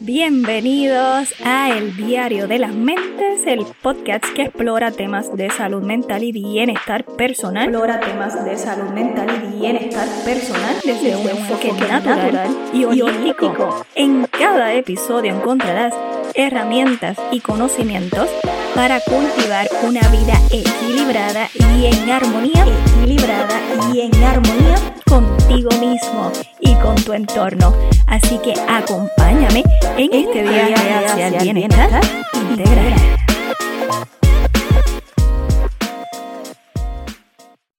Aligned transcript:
Bienvenidos 0.00 1.34
a 1.42 1.70
El 1.70 1.96
Diario 1.96 2.46
de 2.46 2.58
las 2.58 2.74
Mentes, 2.74 3.46
el 3.46 3.64
podcast 3.82 4.26
que 4.34 4.42
explora 4.42 4.90
temas 4.90 5.34
de 5.34 5.48
salud 5.48 5.82
mental 5.82 6.22
y 6.22 6.32
bienestar 6.32 7.04
personal. 7.04 7.70
Explora 7.70 8.00
temas 8.00 8.44
de 8.44 8.58
salud 8.58 8.90
mental 8.90 9.26
y 9.30 9.58
bienestar 9.58 10.06
personal 10.22 10.76
desde, 10.84 11.16
un 11.16 11.26
enfoque 11.26 11.72
natural, 11.72 12.54
y 12.74 12.84
holístico. 12.84 13.86
En 13.94 14.26
cada 14.26 14.74
episodio 14.74 15.34
encontrarás 15.34 15.94
herramientas 16.34 17.16
y 17.32 17.40
conocimientos 17.40 18.28
para 18.76 19.00
cultivar 19.00 19.66
una 19.84 20.06
vida 20.10 20.34
equilibrada 20.52 21.48
y 21.54 21.86
en 21.86 22.10
armonía, 22.10 22.62
equilibrada 22.84 23.58
y 23.90 24.02
en 24.02 24.14
armonía 24.22 24.76
contigo 25.08 25.70
mismo 25.80 26.30
y 26.60 26.74
con 26.74 26.94
tu 26.96 27.14
entorno. 27.14 27.72
Así 28.06 28.38
que 28.38 28.52
acompáñame 28.68 29.64
en 29.96 30.12
este 30.12 30.42
viaje 30.42 30.92
hacia 30.92 31.28
el 31.28 31.42
bienestar 31.42 32.02
integral. 32.34 32.92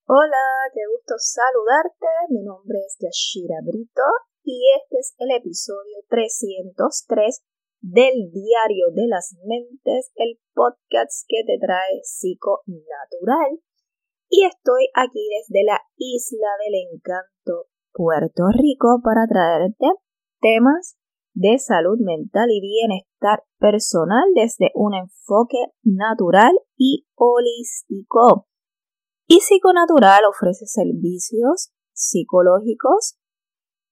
Hola, 0.08 0.45
qué 0.73 0.82
gusto 0.95 1.14
saludarte. 1.20 2.08
Mi 2.30 2.42
nombre 2.42 2.80
es 2.88 2.98
Yashira 3.00 3.58
Brito 3.64 4.02
y 4.44 4.64
este 4.82 4.98
es 4.98 5.14
el 5.20 5.30
episodio 5.30 5.98
303 6.09 7.44
del 7.90 8.32
Diario 8.32 8.91
de 8.94 9.08
las 9.08 9.34
Mentes, 9.46 10.12
el 10.16 10.38
podcast 10.54 11.23
que 11.28 11.44
te 11.45 11.58
trae 11.58 12.02
Psico 12.04 12.64
Natural. 12.66 13.62
Y 14.30 14.44
estoy 14.44 14.90
aquí 14.94 15.26
desde 15.40 15.64
la 15.64 15.80
Isla 15.95 16.50
del 16.66 16.92
Encanto, 16.92 17.70
Puerto 17.94 18.44
Rico, 18.52 19.00
para 19.02 19.26
traerte 19.26 19.88
temas 20.42 20.98
de 21.34 21.59
salud 21.59 21.98
mental 22.00 22.50
y 22.52 22.59
bienestar 22.59 23.44
personal 23.58 24.26
desde 24.36 24.72
un 24.73 24.94
enfoque 24.94 25.72
natural 25.84 26.59
y 26.75 27.08
holístico. 27.16 28.47
Y 29.28 29.40
Psiconatural 29.40 30.25
ofrece 30.30 30.66
servicios 30.66 31.72
psicológicos. 31.94 33.17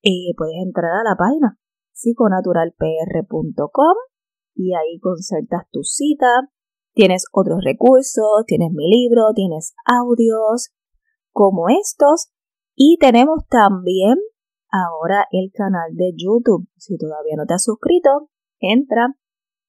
y 0.02 0.34
puedes 0.38 0.56
entrar 0.62 0.92
a 0.92 1.10
la 1.10 1.16
página 1.16 1.58
psiconaturalpr.com 1.96 3.96
y 4.56 4.76
ahí 4.76 5.00
concertas 5.00 5.64
tu 5.72 5.84
cita. 5.84 6.50
Tienes 6.94 7.26
otros 7.32 7.64
recursos, 7.64 8.44
tienes 8.46 8.72
mi 8.72 8.90
libro, 8.90 9.34
tienes 9.34 9.74
audios 9.86 10.72
como 11.32 11.70
estos 11.70 12.32
y 12.76 12.98
tenemos 13.00 13.48
también 13.50 14.18
ahora 14.70 15.28
el 15.32 15.52
canal 15.54 15.96
de 15.96 16.12
YouTube. 16.16 16.68
Si 16.78 16.98
todavía 16.98 17.36
no 17.38 17.46
te 17.46 17.56
has 17.56 17.64
suscrito, 17.64 18.30
entra 18.60 19.16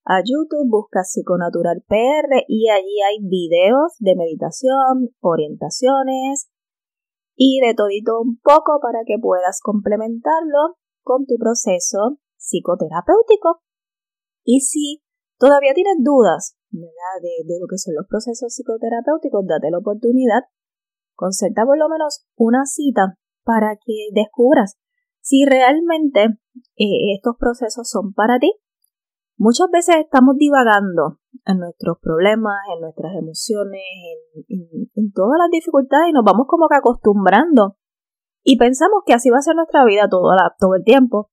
a 0.05 0.21
YouTube, 0.21 0.71
busca 0.71 1.03
Psiconatural 1.03 1.83
PR 1.89 2.45
y 2.47 2.71
allí 2.71 3.03
hay 3.03 3.19
videos 3.23 3.95
de 3.99 4.15
meditación, 4.15 5.11
orientaciones 5.21 6.49
y 7.35 7.61
de 7.61 7.75
todito 7.75 8.21
un 8.21 8.39
poco 8.39 8.79
para 8.81 9.01
que 9.05 9.19
puedas 9.21 9.61
complementarlo 9.61 10.77
con 11.07 11.25
tu 11.25 11.39
proceso 11.39 12.19
psicoterapéutico. 12.37 13.63
Y 14.43 14.61
si 14.61 15.03
todavía 15.39 15.73
tienes 15.73 16.03
dudas 16.03 16.59
De, 16.71 17.59
lo 17.61 17.67
que 17.71 17.79
son 17.79 17.95
los 17.95 18.07
procesos 18.11 18.53
psicoterapéuticos, 18.53 19.47
date 19.47 19.71
la 19.71 19.79
oportunidad, 19.79 20.51
concerta 21.15 21.65
por 21.65 21.79
lo 21.79 21.89
menos 21.89 22.27
una 22.35 22.67
cita 22.67 23.17
para 23.45 23.77
que 23.77 24.11
descubras 24.13 24.77
si 25.21 25.47
realmente 25.47 26.43
eh, 26.75 27.15
estos 27.15 27.37
procesos 27.39 27.89
son 27.89 28.13
para 28.13 28.39
ti. 28.39 28.53
Muchas 29.39 29.69
veces 29.71 29.97
estamos 30.03 30.35
divagando 30.37 31.21
en 31.47 31.59
nuestros 31.59 31.99
problemas, 32.01 32.59
en 32.75 32.81
nuestras 32.81 33.15
emociones, 33.15 33.83
en 34.49 35.13
todas 35.13 35.39
las 35.39 35.51
dificultades 35.51 36.09
y 36.11 36.13
nos 36.13 36.25
vamos 36.25 36.47
como 36.49 36.69
que 36.69 36.77
acostumbrando 36.77 37.77
y 38.49 38.59
pensamos 38.59 39.03
que 39.05 39.13
así 39.13 39.29
va 39.29 39.39
a 39.39 39.43
ser 39.43 39.57
nuestra 39.57 39.85
vida 39.85 40.09
todo, 40.09 40.31
el 40.77 40.85
tiempo. 40.85 41.31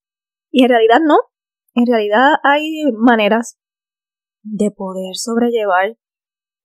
Y 0.50 0.64
en 0.64 0.70
realidad 0.70 0.98
no. 1.06 1.16
En 1.76 1.86
realidad 1.86 2.38
hay 2.42 2.92
maneras 2.98 3.60
de 4.42 4.72
poder 4.72 5.14
sobrellevar 5.14 5.90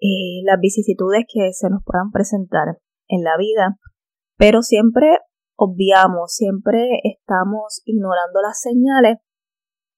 eh, 0.00 0.40
las 0.44 0.58
vicisitudes 0.58 1.26
que 1.30 1.52
se 1.52 1.68
nos 1.68 1.82
puedan 1.84 2.10
presentar 2.12 2.78
en 3.08 3.24
la 3.24 3.36
vida. 3.36 3.76
Pero 4.38 4.62
siempre 4.62 5.18
obviamos, 5.54 6.32
siempre 6.32 6.98
estamos 7.04 7.82
ignorando 7.84 8.40
las 8.40 8.58
señales 8.58 9.18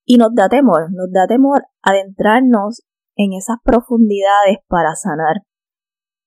y 0.04 0.16
nos 0.16 0.34
da 0.34 0.48
temor, 0.48 0.90
nos 0.90 1.12
da 1.12 1.28
temor 1.28 1.62
adentrarnos 1.80 2.82
en 3.14 3.34
esas 3.34 3.58
profundidades 3.62 4.58
para 4.66 4.96
sanar. 4.96 5.42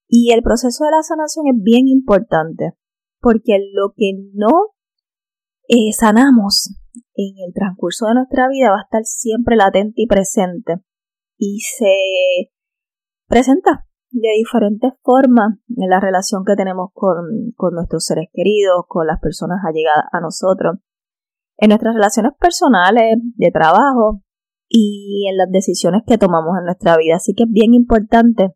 Y 0.07 0.31
el 0.31 0.44
proceso 0.44 0.85
de 0.85 0.91
la 0.91 1.03
sanación 1.03 1.47
es 1.47 1.62
bien 1.62 1.89
importante 1.89 2.78
porque 3.23 3.57
lo 3.73 3.94
que 3.95 4.11
no 4.34 4.73
eh, 5.69 5.94
sanamos 5.94 6.75
en 7.16 7.35
el 7.47 7.53
transcurso 7.53 8.07
de 8.07 8.16
nuestra 8.16 8.50
vida 8.50 8.69
va 8.69 8.79
a 8.79 8.84
estar 8.84 9.06
siempre 9.06 9.56
latente 9.56 10.01
y 10.01 10.07
presente 10.07 10.84
y 11.38 11.62
se 11.62 12.51
presenta 13.28 13.88
de 14.12 14.29
diferentes 14.38 14.91
formas 15.01 15.57
en 15.69 15.89
la 15.89 16.01
relación 16.01 16.44
que 16.45 16.56
tenemos 16.56 16.89
con, 16.94 17.53
con 17.56 17.73
nuestros 17.73 18.06
seres 18.06 18.28
queridos, 18.33 18.83
con 18.88 19.07
las 19.07 19.19
personas 19.22 19.59
allegadas 19.66 20.06
a 20.12 20.19
nosotros, 20.19 20.79
en 21.57 21.69
nuestras 21.69 21.95
relaciones 21.95 22.33
personales, 22.38 23.16
de 23.38 23.51
trabajo 23.51 24.22
y 24.67 25.28
en 25.31 25.38
las 25.38 25.50
decisiones 25.50 26.01
que 26.06 26.17
tomamos 26.17 26.57
en 26.59 26.66
nuestra 26.66 26.97
vida. 26.97 27.16
Así 27.16 27.33
que 27.33 27.44
es 27.44 27.50
bien 27.50 27.73
importante 27.73 28.53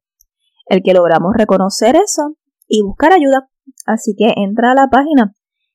el 0.66 0.84
que 0.84 0.94
logramos 0.94 1.34
reconocer 1.36 1.96
eso 1.96 2.36
y 2.68 2.82
buscar 2.82 3.14
ayuda 3.14 3.50
Así 3.86 4.16
que 4.18 4.34
entra 4.36 4.72
a 4.72 4.76
la 4.76 4.88
página 4.90 5.34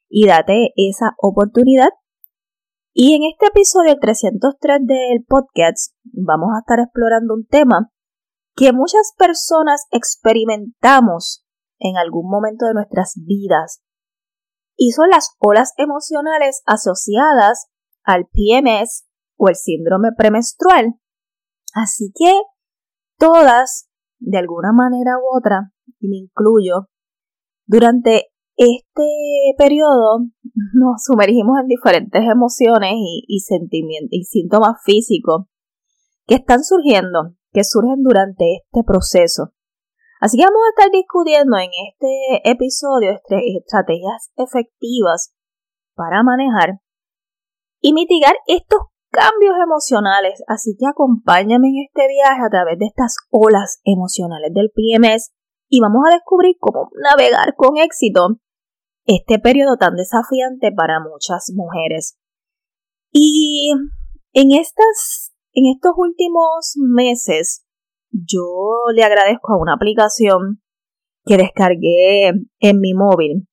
y 0.08 0.26
date 0.26 0.72
esa 0.76 1.14
oportunidad. 1.18 1.88
Y 2.94 3.14
en 3.14 3.22
este 3.30 3.46
episodio 3.46 3.96
303 3.98 4.80
del 4.86 5.24
podcast 5.26 5.94
vamos 6.04 6.50
a 6.54 6.60
estar 6.60 6.78
explorando 6.80 7.34
un 7.34 7.46
tema 7.46 7.90
que 8.54 8.72
muchas 8.72 9.12
personas 9.16 9.86
experimentamos 9.90 11.44
en 11.78 11.96
algún 11.96 12.28
momento 12.28 12.66
de 12.66 12.74
nuestras 12.74 13.14
vidas. 13.16 13.82
Y 14.76 14.92
son 14.92 15.08
las 15.10 15.30
olas 15.38 15.72
emocionales 15.78 16.62
asociadas 16.66 17.68
al 18.04 18.26
PMS 18.26 19.06
o 19.36 19.48
el 19.48 19.54
síndrome 19.54 20.10
premenstrual. 20.16 20.94
Así 21.74 22.12
que 22.14 22.32
todas, 23.18 23.88
de 24.18 24.38
alguna 24.38 24.72
manera 24.72 25.16
u 25.18 25.36
otra, 25.36 25.72
y 25.98 26.08
me 26.08 26.16
incluyo, 26.18 26.88
durante 27.72 28.26
este 28.54 29.54
periodo 29.56 30.26
nos 30.74 31.02
sumergimos 31.04 31.58
en 31.58 31.68
diferentes 31.68 32.22
emociones 32.30 32.92
y, 33.26 33.40
sentimientos 33.40 34.10
y 34.12 34.24
síntomas 34.24 34.76
físicos 34.84 35.46
que 36.26 36.34
están 36.34 36.62
surgiendo, 36.62 37.34
que 37.50 37.64
surgen 37.64 38.02
durante 38.02 38.56
este 38.56 38.84
proceso. 38.86 39.54
Así 40.20 40.36
que 40.36 40.44
vamos 40.44 40.60
a 40.66 40.82
estar 40.82 40.92
discutiendo 40.92 41.56
en 41.56 41.70
este 41.88 42.50
episodio 42.50 43.10
estrategias 43.10 44.30
efectivas 44.36 45.34
para 45.94 46.22
manejar 46.22 46.80
y 47.80 47.94
mitigar 47.94 48.34
estos 48.48 48.80
cambios 49.10 49.54
emocionales. 49.64 50.44
Así 50.46 50.76
que 50.78 50.86
acompáñame 50.86 51.68
en 51.68 51.86
este 51.88 52.06
viaje 52.06 52.42
a 52.46 52.50
través 52.50 52.78
de 52.78 52.84
estas 52.84 53.16
olas 53.30 53.80
emocionales 53.84 54.52
del 54.52 54.70
PMS 54.70 55.32
y 55.74 55.80
vamos 55.80 56.02
a 56.06 56.12
descubrir 56.12 56.56
cómo 56.60 56.90
navegar 57.02 57.54
con 57.56 57.78
éxito 57.78 58.36
este 59.06 59.38
periodo 59.38 59.78
tan 59.78 59.96
desafiante 59.96 60.70
para 60.70 61.00
muchas 61.00 61.50
mujeres. 61.54 62.18
Y 63.10 63.72
en 64.34 64.52
estas, 64.52 65.32
en 65.54 65.72
estos 65.74 65.92
últimos 65.96 66.74
meses, 66.76 67.64
yo 68.10 68.82
le 68.94 69.02
agradezco 69.02 69.54
a 69.54 69.62
una 69.62 69.72
aplicación 69.72 70.62
que 71.24 71.38
descargué 71.38 72.28
en 72.58 72.80
mi 72.80 72.92
móvil. 72.92 73.48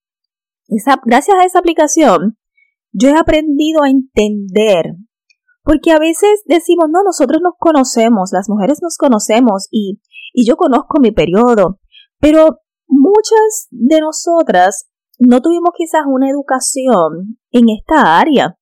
gracias 1.06 1.38
a 1.38 1.46
esa 1.46 1.60
aplicación, 1.60 2.38
yo 2.92 3.08
he 3.08 3.18
aprendido 3.18 3.84
a 3.84 3.90
entender, 3.90 4.94
porque 5.64 5.92
a 5.92 6.00
veces 6.00 6.42
decimos, 6.48 6.90
no, 6.92 7.02
nosotros 7.02 7.40
nos 7.42 7.54
conocemos, 7.58 8.32
las 8.34 8.50
mujeres 8.50 8.80
nos 8.82 8.98
conocemos 8.98 9.70
y, 9.72 10.02
y 10.34 10.46
yo 10.46 10.58
conozco 10.58 11.00
mi 11.00 11.12
periodo, 11.12 11.80
pero 12.20 12.60
muchas 12.88 13.68
de 13.72 14.00
nosotras 14.00 14.90
no 15.20 15.42
tuvimos 15.42 15.72
quizás 15.76 16.04
una 16.08 16.30
educación 16.30 17.38
en 17.52 17.70
esta 17.70 18.20
área. 18.20 18.56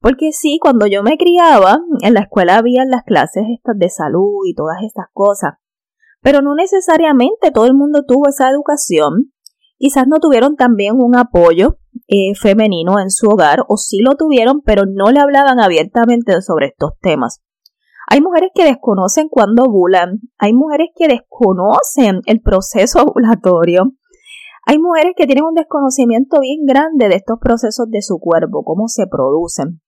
Porque 0.00 0.32
sí, 0.32 0.58
cuando 0.60 0.86
yo 0.86 1.02
me 1.02 1.16
criaba, 1.18 1.78
en 2.02 2.14
la 2.14 2.20
escuela 2.20 2.56
había 2.56 2.84
las 2.84 3.02
clases 3.04 3.44
estas 3.52 3.76
de 3.78 3.90
salud 3.90 4.46
y 4.46 4.54
todas 4.54 4.78
estas 4.82 5.06
cosas. 5.12 5.54
Pero 6.20 6.40
no 6.40 6.54
necesariamente 6.54 7.50
todo 7.52 7.66
el 7.66 7.74
mundo 7.74 8.04
tuvo 8.06 8.28
esa 8.28 8.48
educación. 8.50 9.32
Quizás 9.76 10.06
no 10.08 10.18
tuvieron 10.18 10.56
también 10.56 10.96
un 10.96 11.16
apoyo 11.16 11.78
eh, 12.08 12.34
femenino 12.34 12.98
en 13.00 13.10
su 13.10 13.28
hogar 13.28 13.64
o 13.68 13.76
sí 13.76 13.98
lo 14.00 14.16
tuvieron, 14.16 14.62
pero 14.62 14.84
no 14.86 15.10
le 15.10 15.20
hablaban 15.20 15.60
abiertamente 15.60 16.40
sobre 16.42 16.68
estos 16.68 16.92
temas. 17.00 17.42
Hay 18.10 18.22
mujeres 18.22 18.50
que 18.54 18.64
desconocen 18.64 19.28
cuando 19.28 19.64
ovulan, 19.64 20.20
hay 20.38 20.54
mujeres 20.54 20.88
que 20.96 21.08
desconocen 21.08 22.22
el 22.24 22.40
proceso 22.40 23.02
ovulatorio, 23.06 23.92
hay 24.64 24.78
mujeres 24.78 25.12
que 25.14 25.26
tienen 25.26 25.44
un 25.44 25.54
desconocimiento 25.54 26.40
bien 26.40 26.64
grande 26.66 27.08
de 27.08 27.16
estos 27.16 27.38
procesos 27.38 27.90
de 27.90 28.00
su 28.00 28.18
cuerpo, 28.18 28.64
cómo 28.64 28.88
se 28.88 29.06
producen. 29.06 29.82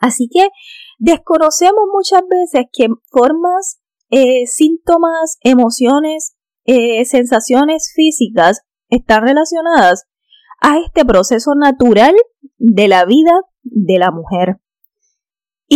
Así 0.00 0.28
que 0.32 0.48
desconocemos 0.98 1.84
muchas 1.92 2.22
veces 2.28 2.66
que 2.72 2.88
formas, 3.10 3.80
eh, 4.10 4.46
síntomas, 4.46 5.38
emociones, 5.42 6.36
eh, 6.64 7.04
sensaciones 7.04 7.92
físicas 7.94 8.62
están 8.88 9.22
relacionadas 9.22 10.06
a 10.60 10.78
este 10.78 11.04
proceso 11.04 11.54
natural 11.54 12.14
de 12.58 12.88
la 12.88 13.04
vida 13.04 13.32
de 13.62 13.98
la 13.98 14.10
mujer. 14.10 14.60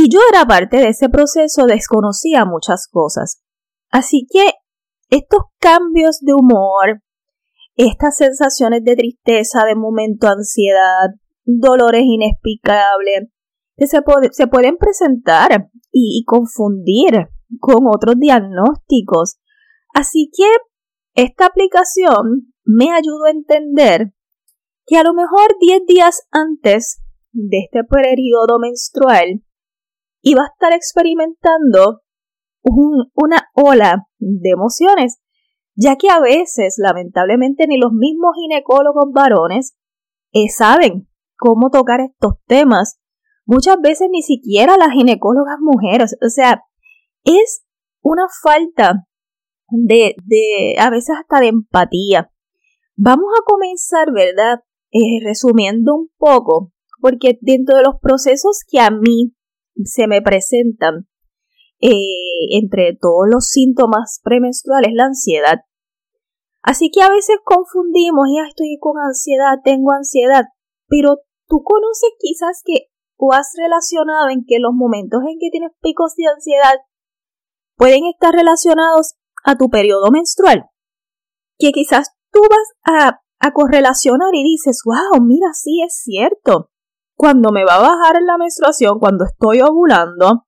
Y 0.00 0.09
yo 0.11 0.21
era 0.33 0.45
parte 0.45 0.77
de 0.77 0.91
ese 0.91 1.09
proceso, 1.09 1.67
desconocía 1.67 2.45
muchas 2.45 2.87
cosas. 2.89 3.43
Así 3.91 4.29
que 4.31 4.53
estos 5.11 5.41
cambios 5.59 6.21
de 6.21 6.35
humor, 6.35 7.03
estas 7.75 8.17
sensaciones 8.17 8.85
de 8.85 8.95
tristeza, 8.95 9.65
de 9.65 9.75
momento 9.75 10.29
ansiedad, 10.29 11.09
dolores 11.45 12.03
inexplicables, 12.05 13.31
se, 13.77 13.99
se 14.31 14.47
pueden 14.47 14.77
presentar 14.77 15.69
y, 15.91 16.21
y 16.21 16.25
confundir 16.25 17.31
con 17.59 17.89
otros 17.93 18.15
diagnósticos. 18.21 19.41
Así 19.93 20.31
que 20.33 20.47
esta 21.21 21.47
aplicación 21.47 22.53
me 22.65 22.93
ayudó 22.93 23.25
a 23.25 23.33
entender 23.33 24.12
que 24.87 24.97
a 24.97 25.03
lo 25.03 25.12
mejor 25.12 25.56
10 25.59 25.87
días 25.89 26.23
antes 26.31 27.03
de 27.33 27.65
este 27.65 27.83
periodo 27.83 28.61
menstrual 28.61 29.43
iba 30.23 30.43
a 30.43 30.47
estar 30.53 30.73
experimentando 30.73 32.03
una 32.62 33.49
ola 33.55 34.06
de 34.19 34.50
emociones, 34.50 35.19
ya 35.75 35.97
que 35.97 36.11
a 36.11 36.20
veces, 36.20 36.76
lamentablemente, 36.79 37.67
ni 37.67 37.79
los 37.79 37.93
mismos 37.93 38.32
ginecólogos 38.37 39.12
varones 39.12 39.76
eh, 40.32 40.49
saben 40.49 41.09
cómo 41.37 41.70
tocar 41.70 42.00
estos 42.00 42.35
temas. 42.47 43.00
Muchas 43.47 43.76
veces 43.81 44.09
ni 44.11 44.23
siquiera 44.23 44.76
las 44.76 44.91
ginecólogas 44.91 45.59
mujeres. 45.61 46.17
O 46.25 46.29
sea, 46.29 46.62
es 47.25 47.64
una 48.03 48.26
falta 48.43 49.06
de, 49.71 50.17
de 50.25 50.76
a 50.79 50.91
veces 50.91 51.17
hasta 51.19 51.41
de 51.41 51.49
empatía. 51.49 52.31
Vamos 52.97 53.29
a 53.38 53.44
comenzar, 53.44 54.12
¿verdad? 54.12 54.61
Eh, 54.91 55.25
resumiendo 55.25 55.94
un 55.94 56.11
poco, 56.19 56.73
porque 57.00 57.38
dentro 57.41 57.76
de 57.76 57.85
los 57.85 57.94
procesos 58.00 58.64
que 58.67 58.81
a 58.81 58.91
mí 58.91 59.35
se 59.84 60.06
me 60.06 60.22
presentan, 60.22 61.08
eh, 61.80 62.58
entre 62.58 62.96
todos 63.00 63.26
los 63.30 63.48
síntomas 63.48 64.20
premenstruales, 64.22 64.90
la 64.94 65.06
ansiedad. 65.06 65.60
Así 66.62 66.90
que 66.90 67.02
a 67.02 67.10
veces 67.10 67.36
confundimos, 67.44 68.28
ya 68.34 68.48
estoy 68.48 68.76
con 68.80 68.98
ansiedad, 68.98 69.58
tengo 69.64 69.92
ansiedad, 69.92 70.44
pero 70.88 71.19
tú 71.46 71.62
conoces 71.62 72.10
quizás 72.19 72.62
que 72.64 72.90
o 73.16 73.32
has 73.32 73.52
relacionado 73.56 74.28
en 74.28 74.44
que 74.46 74.58
los 74.58 74.72
momentos 74.75 75.20
en 75.28 75.38
que 75.40 75.50
tienes 75.50 75.72
picos 75.80 76.14
de 76.16 76.26
ansiedad 76.26 76.78
pueden 77.76 78.04
estar 78.06 78.32
relacionados 78.32 79.14
a 79.44 79.56
tu 79.56 79.70
periodo 79.70 80.10
menstrual. 80.10 80.66
Que 81.58 81.72
quizás 81.72 82.12
tú 82.30 82.40
vas 82.42 82.69
a 82.84 83.20
a 83.40 83.52
correlacionar 83.52 84.34
y 84.34 84.42
dices, 84.42 84.82
wow, 84.84 85.22
mira, 85.22 85.52
sí 85.54 85.82
es 85.86 86.00
cierto. 86.02 86.70
Cuando 87.19 87.50
me 87.50 87.65
va 87.65 87.75
a 87.75 87.81
bajar 87.81 88.23
la 88.25 88.38
menstruación, 88.38 89.00
cuando 89.00 89.25
estoy 89.25 89.61
ovulando, 89.61 90.47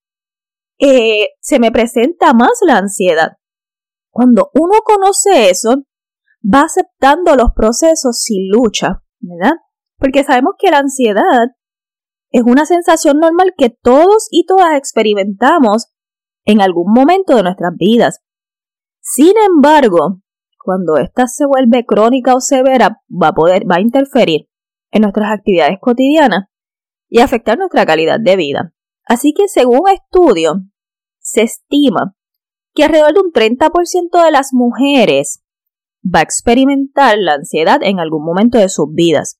eh, 0.78 1.30
se 1.40 1.58
me 1.58 1.72
presenta 1.72 2.32
más 2.32 2.60
la 2.64 2.78
ansiedad. 2.78 3.32
Cuando 4.12 4.52
uno 4.54 4.78
conoce 4.84 5.50
eso, 5.50 5.82
va 6.42 6.60
aceptando 6.60 7.34
los 7.34 7.50
procesos 7.56 8.20
sin 8.20 8.48
lucha, 8.48 9.02
¿verdad? 9.18 9.56
Porque 9.98 10.22
sabemos 10.22 10.54
que 10.60 10.70
la 10.70 10.78
ansiedad 10.78 11.48
es 12.30 12.42
una 12.44 12.64
sensación 12.64 13.18
normal 13.18 13.52
que 13.58 13.70
todos 13.70 14.28
y 14.30 14.46
todas 14.46 14.76
experimentamos 14.76 15.88
en 16.44 16.60
algún 16.60 16.92
momento 16.92 17.34
de 17.34 17.42
nuestras 17.42 17.72
vidas. 17.76 18.20
Sin 19.00 19.34
embargo, 19.44 20.20
cuando 20.64 20.98
ésta 20.98 21.26
se 21.26 21.46
vuelve 21.46 21.84
crónica 21.84 22.36
o 22.36 22.40
severa, 22.40 23.02
va 23.10 23.28
a 23.28 23.34
poder, 23.34 23.68
va 23.68 23.78
a 23.78 23.80
interferir 23.80 24.48
en 24.92 25.02
nuestras 25.02 25.32
actividades 25.32 25.78
cotidianas 25.80 26.49
y 27.10 27.20
afectar 27.20 27.58
nuestra 27.58 27.84
calidad 27.84 28.18
de 28.18 28.36
vida. 28.36 28.72
Así 29.04 29.34
que 29.34 29.48
según 29.48 29.82
estudio, 29.92 30.62
se 31.18 31.42
estima 31.42 32.14
que 32.72 32.84
alrededor 32.84 33.12
de 33.12 33.20
un 33.20 33.32
30% 33.32 34.24
de 34.24 34.30
las 34.30 34.54
mujeres 34.54 35.42
va 36.02 36.20
a 36.20 36.22
experimentar 36.22 37.18
la 37.18 37.34
ansiedad 37.34 37.82
en 37.82 38.00
algún 38.00 38.24
momento 38.24 38.56
de 38.56 38.70
sus 38.70 38.86
vidas. 38.94 39.38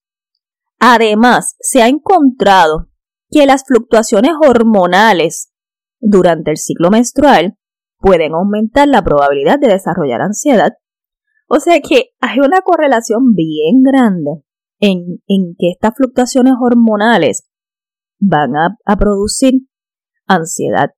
Además, 0.79 1.57
se 1.61 1.83
ha 1.83 1.89
encontrado 1.89 2.89
que 3.31 3.47
las 3.47 3.65
fluctuaciones 3.65 4.33
hormonales 4.45 5.53
durante 6.01 6.51
el 6.51 6.57
ciclo 6.59 6.91
menstrual 6.91 7.57
pueden 7.99 8.35
aumentar 8.35 8.89
la 8.89 9.03
probabilidad 9.03 9.59
de 9.59 9.69
desarrollar 9.69 10.21
ansiedad 10.21 10.73
o 11.53 11.59
sea 11.59 11.81
que 11.81 12.11
hay 12.21 12.39
una 12.39 12.63
correlación 12.63 13.35
bien 13.35 13.83
grande 13.83 14.45
en, 14.79 15.19
que 15.59 15.71
estas 15.73 15.95
fluctuaciones 15.97 16.55
hormonales 16.61 17.50
van 18.21 18.53
a, 18.57 18.97
producir 18.97 19.67
ansiedad 20.27 20.91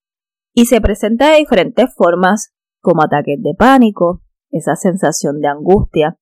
y 0.53 0.67
se 0.67 0.81
presenta 0.81 1.31
de 1.31 1.39
diferentes 1.39 1.87
formas 1.95 2.53
como 2.81 3.03
ataques 3.03 3.39
de 3.41 3.55
pánico, 3.55 4.23
esa 4.51 4.77
sensación 4.77 5.41
de 5.41 5.49
angustia, 5.49 6.19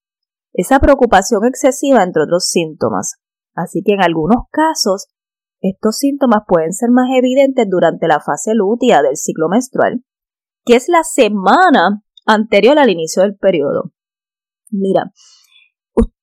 esa 0.53 0.79
preocupación 0.79 1.45
excesiva, 1.47 2.03
entre 2.03 2.23
otros 2.23 2.49
síntomas. 2.49 3.17
Así 3.55 3.83
que 3.85 3.95
en 3.95 4.03
algunos 4.03 4.45
casos, 4.51 5.09
estos 5.61 5.97
síntomas 5.97 6.43
pueden 6.47 6.73
ser 6.73 6.91
más 6.91 7.09
evidentes 7.17 7.67
durante 7.69 8.07
la 8.07 8.21
fase 8.21 8.55
lútea 8.55 9.03
del 9.03 9.17
ciclo 9.17 9.49
menstrual, 9.49 10.05
que 10.65 10.77
es 10.77 10.89
la 10.89 11.03
semana 11.03 12.05
anterior 12.27 12.79
al 12.79 12.91
inicio 12.91 13.23
del 13.23 13.37
periodo 13.37 13.93
mira, 14.71 15.13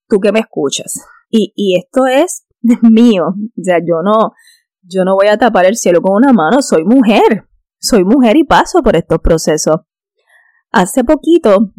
tú 0.07 0.19
que 0.19 0.31
me 0.31 0.39
escuchas, 0.39 1.01
y, 1.30 1.53
y 1.56 1.77
esto 1.77 2.07
es 2.07 2.45
mío, 2.81 3.27
o 3.27 3.63
sea, 3.63 3.80
yo 3.80 4.01
no, 4.03 4.31
yo 4.88 5.04
no 5.06 5.16
voy 5.16 5.28
a 5.28 5.38
tapar 5.38 5.66
el 5.66 5.75
cielo 5.75 6.01
con 6.01 6.16
una 6.16 6.34
mano, 6.34 6.62
soy 6.62 6.84
mujer, 6.84 7.48
soy 7.80 8.04
mujer 8.04 8.38
y 8.38 8.44
paso 8.44 8.81
por 8.81 8.95
estos 8.95 9.19
procesos. 9.19 9.81
Hace 10.71 11.04
poquito, 11.04 11.73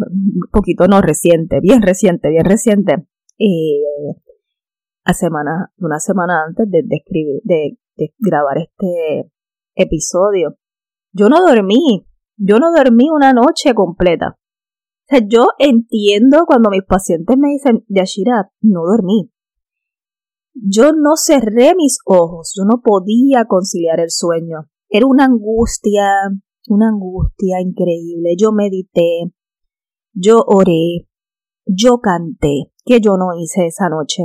poquito 0.51 0.87
no 0.89 1.01
reciente, 1.01 1.61
bien 1.61 1.83
reciente, 1.83 2.31
bien 2.31 2.45
reciente, 2.45 3.07
eh, 3.39 4.17
a 5.05 5.15
semana, 5.15 5.73
una 5.79 6.01
semana 6.01 6.45
antes 6.47 6.71
de, 6.71 6.85
escribir, 6.91 7.41
de, 7.45 7.79
de 7.97 8.15
grabar 8.19 8.59
este 8.59 9.31
episodio, 9.75 10.57
yo 11.13 11.29
no 11.29 11.41
dormí, 11.41 12.07
yo 12.37 12.59
no 12.59 12.73
dormí 12.73 13.09
una 13.11 13.33
noche 13.33 13.75
completa 13.75 14.39
sea, 15.09 15.21
yo 15.27 15.47
entiendo 15.59 16.45
cuando 16.47 16.71
mis 16.71 16.85
pacientes 16.85 17.37
me 17.39 17.49
dicen, 17.49 17.85
Yashira, 17.89 18.51
no 18.61 18.83
dormí. 18.85 19.31
Yo 20.61 20.93
no 20.93 21.17
cerré 21.17 21.75
mis 21.77 21.99
ojos, 22.05 22.55
yo 22.57 22.65
no 22.65 22.81
podía 22.83 23.45
conciliar 23.47 24.01
el 24.01 24.11
sueño. 24.11 24.69
Era 24.89 25.07
una 25.07 25.27
angustia, 25.27 26.11
una 26.69 26.89
angustia 26.89 27.61
increíble. 27.61 28.35
Yo 28.37 28.53
medité, 28.53 29.33
yo 30.13 30.43
oré, 30.47 31.07
yo 31.65 32.01
canté, 32.01 32.73
que 32.85 33.01
yo 33.01 33.17
no 33.17 33.39
hice 33.39 33.67
esa 33.67 33.89
noche. 33.89 34.25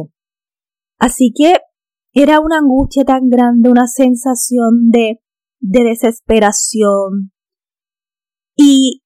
Así 0.98 1.34
que 1.36 1.58
era 2.14 2.40
una 2.40 2.60
angustia 2.60 3.04
tan 3.04 3.30
grande, 3.30 3.70
una 3.70 3.88
sensación 3.88 4.90
de, 4.90 5.22
de 5.60 5.84
desesperación. 5.84 7.32
Y 8.56 9.04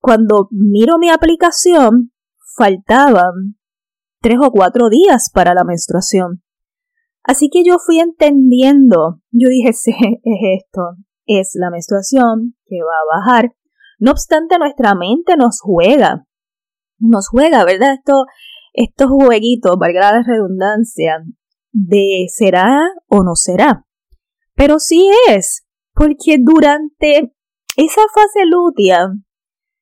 cuando 0.00 0.48
miro 0.50 0.98
mi 0.98 1.10
aplicación, 1.10 2.12
faltaban 2.56 3.56
tres 4.20 4.38
o 4.40 4.50
cuatro 4.50 4.88
días 4.90 5.30
para 5.32 5.54
la 5.54 5.64
menstruación. 5.64 6.42
Así 7.24 7.50
que 7.50 7.62
yo 7.64 7.76
fui 7.78 8.00
entendiendo, 8.00 9.20
yo 9.30 9.48
dije, 9.48 9.72
sí, 9.72 9.92
es 9.92 10.62
esto, 10.62 10.96
es 11.26 11.50
la 11.54 11.70
menstruación 11.70 12.56
que 12.66 12.76
va 12.82 12.92
a 12.92 13.20
bajar. 13.20 13.54
No 13.98 14.12
obstante, 14.12 14.58
nuestra 14.58 14.94
mente 14.94 15.36
nos 15.36 15.60
juega, 15.60 16.26
nos 16.98 17.28
juega, 17.28 17.64
¿verdad? 17.64 17.94
Esto, 17.94 18.26
estos 18.72 19.08
jueguitos, 19.10 19.76
valga 19.78 20.12
la 20.12 20.22
redundancia, 20.22 21.24
de 21.72 22.26
será 22.28 22.80
o 23.08 23.22
no 23.22 23.34
será. 23.34 23.84
Pero 24.54 24.78
sí 24.78 25.10
es, 25.28 25.66
porque 25.94 26.36
durante 26.40 27.32
esa 27.76 28.02
fase 28.14 28.44
lútea 28.46 29.10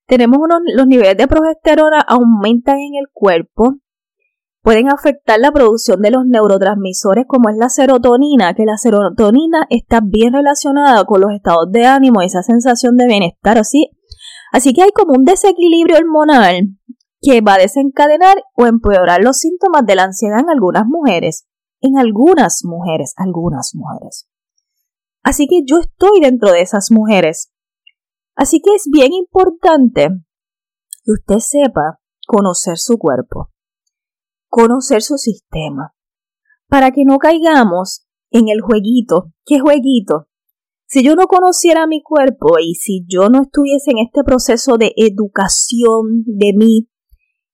tenemos 0.06 0.38
unos, 0.38 0.60
los 0.74 0.86
niveles 0.86 1.16
de 1.16 1.26
progesterona 1.26 2.00
aumentan 2.00 2.76
en 2.76 2.94
el 2.94 3.06
cuerpo, 3.12 3.76
pueden 4.66 4.88
afectar 4.88 5.38
la 5.38 5.52
producción 5.52 6.02
de 6.02 6.10
los 6.10 6.26
neurotransmisores 6.26 7.24
como 7.28 7.50
es 7.50 7.56
la 7.56 7.68
serotonina, 7.68 8.52
que 8.52 8.64
la 8.64 8.76
serotonina 8.76 9.64
está 9.70 10.00
bien 10.02 10.32
relacionada 10.32 11.04
con 11.04 11.20
los 11.20 11.30
estados 11.30 11.70
de 11.70 11.86
ánimo 11.86 12.20
esa 12.20 12.42
sensación 12.42 12.96
de 12.96 13.06
bienestar, 13.06 13.58
así. 13.58 13.92
Así 14.50 14.74
que 14.74 14.82
hay 14.82 14.90
como 14.90 15.12
un 15.12 15.24
desequilibrio 15.24 15.98
hormonal 15.98 16.76
que 17.20 17.42
va 17.42 17.54
a 17.54 17.58
desencadenar 17.58 18.42
o 18.56 18.66
empeorar 18.66 19.22
los 19.22 19.38
síntomas 19.38 19.86
de 19.86 19.94
la 19.94 20.02
ansiedad 20.02 20.40
en 20.40 20.50
algunas 20.50 20.84
mujeres. 20.84 21.46
En 21.80 21.96
algunas 21.96 22.62
mujeres, 22.64 23.14
algunas 23.18 23.70
mujeres. 23.72 24.28
Así 25.22 25.46
que 25.46 25.60
yo 25.64 25.78
estoy 25.78 26.18
dentro 26.20 26.50
de 26.50 26.62
esas 26.62 26.90
mujeres. 26.90 27.52
Así 28.34 28.60
que 28.60 28.74
es 28.74 28.88
bien 28.90 29.12
importante 29.12 30.08
que 31.04 31.12
usted 31.12 31.38
sepa 31.38 32.00
conocer 32.26 32.78
su 32.78 32.98
cuerpo 32.98 33.52
conocer 34.56 35.02
su 35.02 35.18
sistema, 35.18 35.92
para 36.66 36.90
que 36.90 37.04
no 37.04 37.18
caigamos 37.18 38.06
en 38.30 38.48
el 38.48 38.62
jueguito. 38.62 39.34
¿Qué 39.44 39.60
jueguito? 39.60 40.28
Si 40.86 41.04
yo 41.04 41.14
no 41.14 41.26
conociera 41.26 41.86
mi 41.86 42.02
cuerpo 42.02 42.58
y 42.58 42.74
si 42.74 43.04
yo 43.06 43.28
no 43.28 43.42
estuviese 43.42 43.90
en 43.90 43.98
este 43.98 44.24
proceso 44.24 44.78
de 44.78 44.94
educación 44.96 46.24
de 46.24 46.54
mí 46.54 46.88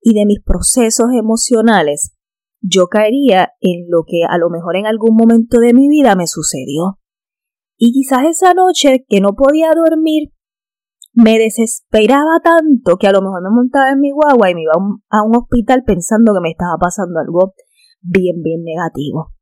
y 0.00 0.14
de 0.14 0.26
mis 0.26 0.44
procesos 0.44 1.06
emocionales, 1.12 2.14
yo 2.60 2.86
caería 2.86 3.50
en 3.60 3.86
lo 3.88 4.04
que 4.06 4.22
a 4.28 4.38
lo 4.38 4.48
mejor 4.48 4.76
en 4.76 4.86
algún 4.86 5.16
momento 5.16 5.58
de 5.58 5.74
mi 5.74 5.88
vida 5.88 6.14
me 6.14 6.28
sucedió. 6.28 7.00
Y 7.76 7.90
quizás 7.90 8.26
esa 8.26 8.54
noche 8.54 9.04
que 9.08 9.20
no 9.20 9.34
podía 9.34 9.72
dormir, 9.74 10.30
me 11.12 11.38
desesperaba 11.38 12.40
tanto 12.42 12.96
que 12.96 13.06
a 13.06 13.12
lo 13.12 13.20
mejor 13.20 13.42
me 13.42 13.50
montaba 13.50 13.90
en 13.90 14.00
mi 14.00 14.10
guagua 14.12 14.50
y 14.50 14.54
me 14.54 14.62
iba 14.62 14.72
a 15.10 15.22
un, 15.22 15.36
hospital 15.36 15.84
pensando 15.84 16.32
que 16.32 16.40
me 16.40 16.50
estaba 16.50 16.76
pasando 16.80 17.20
algo 17.20 17.54
bien, 18.00 18.42
bien 18.42 18.62
negativo. 18.64 19.32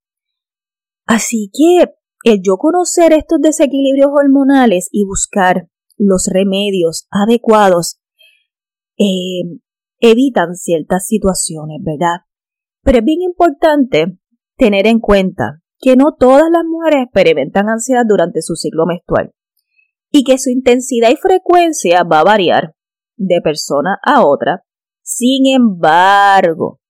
Así 1.06 1.50
que 1.52 1.92
el 2.24 2.42
yo 2.42 2.56
conocer 2.58 3.12
estos 3.12 3.40
desequilibrios 3.40 4.10
hormonales 4.12 4.88
y 4.90 5.04
buscar 5.04 5.68
los 5.96 6.28
remedios 6.32 7.06
adecuados 7.10 8.00
eh, 8.98 9.60
evitan 10.00 10.54
ciertas 10.54 11.06
situaciones, 11.06 11.78
¿verdad? 11.82 12.24
Pero 12.82 12.98
es 12.98 13.04
bien 13.04 13.22
importante 13.22 14.18
tener 14.56 14.86
en 14.86 14.98
cuenta 14.98 15.62
que 15.78 15.96
no 15.96 16.16
todas 16.18 16.50
las 16.50 16.64
mujeres 16.64 17.04
experimentan 17.04 17.68
ansiedad 17.68 18.04
durante 18.06 18.42
su 18.42 18.54
ciclo 18.56 18.86
menstrual 18.86 19.32
y 20.10 20.24
que 20.24 20.38
su 20.38 20.50
intensidad 20.50 21.10
y 21.10 21.16
frecuencia 21.16 22.02
va 22.04 22.20
a 22.20 22.24
variar 22.24 22.74
de 23.16 23.40
persona 23.42 23.98
a 24.04 24.24
otra. 24.24 24.64
Sin 25.02 25.46
embargo, 25.46 26.80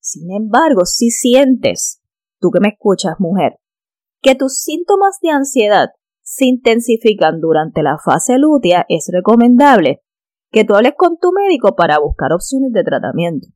sin 0.00 0.30
embargo, 0.32 0.84
si 0.84 1.10
sientes, 1.10 2.00
tú 2.40 2.50
que 2.50 2.60
me 2.60 2.68
escuchas, 2.68 3.14
mujer, 3.18 3.58
que 4.22 4.34
tus 4.34 4.60
síntomas 4.60 5.18
de 5.22 5.30
ansiedad 5.30 5.88
se 6.22 6.46
intensifican 6.46 7.40
durante 7.40 7.82
la 7.82 7.98
fase 7.98 8.38
lútea, 8.38 8.84
es 8.88 9.08
recomendable 9.12 10.02
que 10.50 10.64
tú 10.64 10.74
hables 10.74 10.94
con 10.96 11.18
tu 11.18 11.32
médico 11.32 11.74
para 11.76 11.98
buscar 11.98 12.32
opciones 12.32 12.72
de 12.72 12.84
tratamiento. 12.84 13.48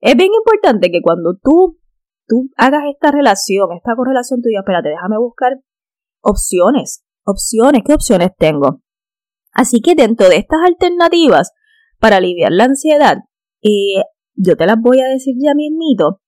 Es 0.00 0.16
bien 0.16 0.30
importante 0.32 0.90
que 0.90 1.02
cuando 1.02 1.36
tú, 1.42 1.78
tú 2.26 2.50
hagas 2.56 2.82
esta 2.92 3.10
relación, 3.10 3.72
esta 3.76 3.96
correlación, 3.96 4.40
tú 4.40 4.48
digas, 4.48 4.62
espérate, 4.62 4.90
déjame 4.90 5.18
buscar 5.18 5.60
opciones 6.20 7.04
opciones, 7.28 7.82
¿qué 7.84 7.94
opciones 7.94 8.30
tengo? 8.38 8.82
Así 9.52 9.80
que 9.80 9.94
dentro 9.94 10.28
de 10.28 10.36
estas 10.36 10.60
alternativas 10.64 11.52
para 11.98 12.16
aliviar 12.16 12.52
la 12.52 12.64
ansiedad, 12.64 13.18
eh, 13.62 14.02
yo 14.34 14.56
te 14.56 14.66
las 14.66 14.76
voy 14.80 15.00
a 15.00 15.08
decir 15.08 15.34
ya 15.38 15.54
mismito, 15.54 16.20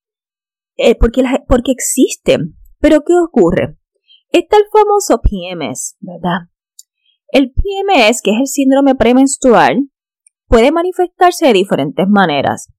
eh, 0.77 0.95
porque, 0.97 1.23
porque 1.49 1.73
existen. 1.73 2.57
Pero 2.81 3.03
¿qué 3.03 3.13
ocurre? 3.15 3.77
Está 4.31 4.57
el 4.57 4.65
famoso 4.73 5.21
PMS, 5.21 5.97
¿verdad? 6.01 6.49
El 7.29 7.53
PMS, 7.53 8.23
que 8.23 8.31
es 8.31 8.39
el 8.41 8.47
síndrome 8.47 8.95
premenstrual, 8.95 9.91
puede 10.47 10.73
manifestarse 10.73 11.47
de 11.47 11.53
diferentes 11.53 12.07
maneras. 12.09 12.73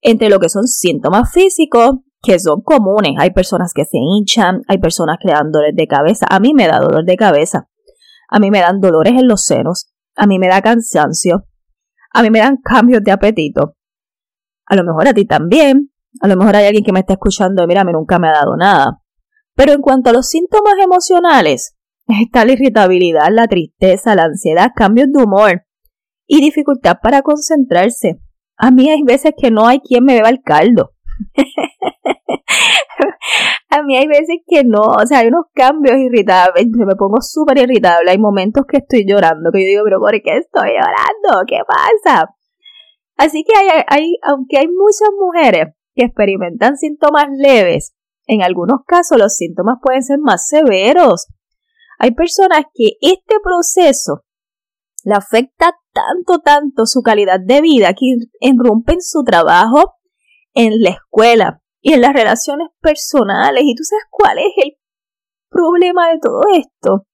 Entre 0.00 0.30
lo 0.30 0.40
que 0.40 0.48
son 0.48 0.66
síntomas 0.66 1.32
físicos, 1.32 1.96
que 2.22 2.38
son 2.38 2.60
comunes. 2.62 3.14
Hay 3.18 3.30
personas 3.30 3.72
que 3.74 3.84
se 3.84 3.98
hinchan, 3.98 4.62
hay 4.68 4.78
personas 4.78 5.16
que 5.20 5.32
dan 5.32 5.50
dolores 5.50 5.74
de 5.76 5.86
cabeza. 5.86 6.26
A 6.28 6.40
mí 6.40 6.54
me 6.54 6.66
da 6.66 6.78
dolor 6.78 7.04
de 7.04 7.16
cabeza. 7.16 7.68
A 8.28 8.38
mí 8.38 8.50
me 8.50 8.60
dan 8.60 8.80
dolores 8.80 9.14
en 9.14 9.26
los 9.26 9.44
senos. 9.44 9.92
A 10.16 10.26
mí 10.26 10.38
me 10.38 10.48
da 10.48 10.62
cansancio. 10.62 11.46
A 12.12 12.22
mí 12.22 12.30
me 12.30 12.40
dan 12.40 12.58
cambios 12.58 13.02
de 13.02 13.12
apetito. 13.12 13.76
A 14.66 14.76
lo 14.76 14.84
mejor 14.84 15.08
a 15.08 15.14
ti 15.14 15.24
también. 15.24 15.90
A 16.20 16.28
lo 16.28 16.36
mejor 16.36 16.56
hay 16.56 16.66
alguien 16.66 16.84
que 16.84 16.92
me 16.92 17.00
está 17.00 17.14
escuchando 17.14 17.62
y 17.62 17.66
mira, 17.66 17.82
a 17.82 17.84
mí 17.84 17.92
nunca 17.92 18.18
me 18.18 18.28
ha 18.28 18.32
dado 18.32 18.56
nada. 18.56 19.00
Pero 19.54 19.72
en 19.72 19.80
cuanto 19.80 20.10
a 20.10 20.12
los 20.12 20.28
síntomas 20.28 20.74
emocionales, 20.82 21.76
está 22.06 22.44
la 22.44 22.52
irritabilidad, 22.52 23.28
la 23.30 23.46
tristeza, 23.46 24.14
la 24.14 24.24
ansiedad, 24.24 24.72
cambios 24.74 25.08
de 25.12 25.22
humor 25.22 25.62
y 26.26 26.40
dificultad 26.40 26.96
para 27.02 27.22
concentrarse. 27.22 28.20
A 28.56 28.70
mí 28.70 28.90
hay 28.90 29.02
veces 29.02 29.32
que 29.36 29.50
no 29.50 29.66
hay 29.66 29.80
quien 29.80 30.04
me 30.04 30.14
beba 30.14 30.28
el 30.28 30.42
caldo. 30.42 30.92
a 33.70 33.82
mí 33.82 33.96
hay 33.96 34.06
veces 34.06 34.38
que 34.46 34.64
no, 34.64 34.80
o 34.80 35.06
sea, 35.06 35.20
hay 35.20 35.28
unos 35.28 35.46
cambios 35.54 35.96
irritables, 35.96 36.66
me 36.70 36.96
pongo 36.96 37.20
súper 37.20 37.58
irritable, 37.58 38.10
hay 38.10 38.18
momentos 38.18 38.64
que 38.68 38.78
estoy 38.78 39.04
llorando, 39.06 39.50
que 39.52 39.60
yo 39.60 39.68
digo, 39.68 39.82
pero 39.84 40.00
¿por 40.00 40.12
qué 40.12 40.38
estoy 40.38 40.70
llorando? 40.70 41.44
¿Qué 41.46 41.58
pasa? 41.66 42.34
Así 43.16 43.44
que 43.44 43.56
hay, 43.56 43.68
hay, 43.86 44.16
aunque 44.22 44.58
hay 44.58 44.68
muchas 44.68 45.10
mujeres 45.18 45.74
que 45.94 46.04
experimentan 46.04 46.76
síntomas 46.76 47.26
leves, 47.30 47.94
en 48.26 48.42
algunos 48.42 48.80
casos 48.86 49.18
los 49.18 49.34
síntomas 49.34 49.78
pueden 49.82 50.02
ser 50.02 50.18
más 50.18 50.46
severos. 50.46 51.26
Hay 51.98 52.12
personas 52.12 52.62
que 52.72 52.92
este 53.00 53.36
proceso 53.42 54.24
le 55.04 55.14
afecta 55.14 55.76
tanto, 55.92 56.38
tanto 56.40 56.86
su 56.86 57.02
calidad 57.02 57.40
de 57.40 57.60
vida 57.60 57.92
que 57.92 58.06
irrumpen 58.40 59.00
su 59.00 59.24
trabajo, 59.24 59.96
en 60.54 60.82
la 60.82 60.90
escuela 60.90 61.59
y 61.80 61.94
en 61.94 62.00
las 62.00 62.12
relaciones 62.12 62.68
personales. 62.80 63.62
¿Y 63.64 63.74
tú 63.74 63.82
sabes 63.84 64.04
cuál 64.10 64.38
es 64.38 64.52
el 64.64 64.76
problema 65.48 66.10
de 66.10 66.18
todo 66.20 66.42
esto? 66.54 67.06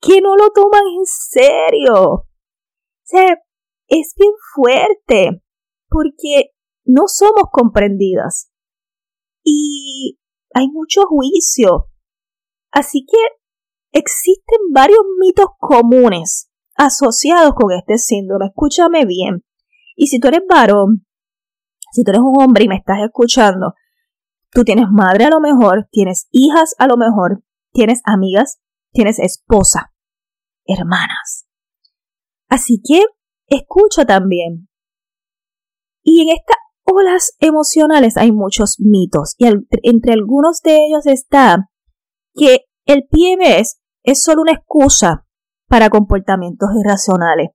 Que 0.00 0.20
no 0.20 0.36
lo 0.36 0.50
toman 0.50 0.82
en 0.98 1.04
serio. 1.04 2.02
O 2.02 2.26
sea, 3.02 3.36
es 3.88 4.14
bien 4.16 4.32
fuerte 4.54 5.42
porque 5.88 6.52
no 6.84 7.04
somos 7.06 7.44
comprendidas 7.50 8.50
y 9.44 10.18
hay 10.54 10.68
mucho 10.68 11.02
juicio. 11.06 11.88
Así 12.72 13.04
que 13.04 13.18
existen 13.92 14.58
varios 14.72 15.00
mitos 15.18 15.46
comunes 15.58 16.50
asociados 16.76 17.52
con 17.54 17.72
este 17.72 17.98
síndrome. 17.98 18.46
Escúchame 18.46 19.04
bien. 19.04 19.44
Y 19.96 20.06
si 20.06 20.20
tú 20.20 20.28
eres 20.28 20.42
varón, 20.48 21.06
si 21.92 22.04
tú 22.04 22.12
eres 22.12 22.22
un 22.22 22.42
hombre 22.42 22.64
y 22.64 22.68
me 22.68 22.76
estás 22.76 22.98
escuchando, 23.04 23.74
tú 24.50 24.64
tienes 24.64 24.86
madre 24.90 25.24
a 25.24 25.30
lo 25.30 25.40
mejor, 25.40 25.88
tienes 25.90 26.28
hijas 26.30 26.74
a 26.78 26.86
lo 26.86 26.96
mejor, 26.96 27.42
tienes 27.72 28.00
amigas, 28.04 28.60
tienes 28.92 29.18
esposa, 29.18 29.92
hermanas. 30.66 31.46
Así 32.48 32.80
que 32.86 33.04
escucha 33.46 34.04
también. 34.04 34.68
Y 36.02 36.22
en 36.22 36.36
estas 36.36 36.56
olas 36.84 37.36
emocionales 37.38 38.16
hay 38.16 38.32
muchos 38.32 38.76
mitos 38.78 39.34
y 39.38 39.46
entre 39.82 40.12
algunos 40.12 40.60
de 40.62 40.86
ellos 40.86 41.06
está 41.06 41.70
que 42.34 42.64
el 42.86 43.06
PMS 43.08 43.80
es 44.02 44.22
solo 44.22 44.42
una 44.42 44.52
excusa 44.52 45.26
para 45.68 45.90
comportamientos 45.90 46.70
irracionales. 46.82 47.50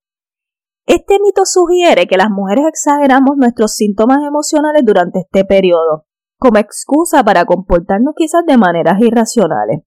Este 0.86 1.20
mito 1.20 1.46
sugiere 1.46 2.06
que 2.08 2.18
las 2.18 2.30
mujeres 2.30 2.66
exageramos 2.68 3.38
nuestros 3.38 3.74
síntomas 3.74 4.20
emocionales 4.26 4.84
durante 4.86 5.20
este 5.22 5.44
periodo, 5.44 6.06
como 6.38 6.60
excusa 6.60 7.24
para 7.24 7.46
comportarnos 7.46 8.14
quizás 8.16 8.46
de 8.46 8.58
maneras 8.58 9.00
irracionales. 9.02 9.82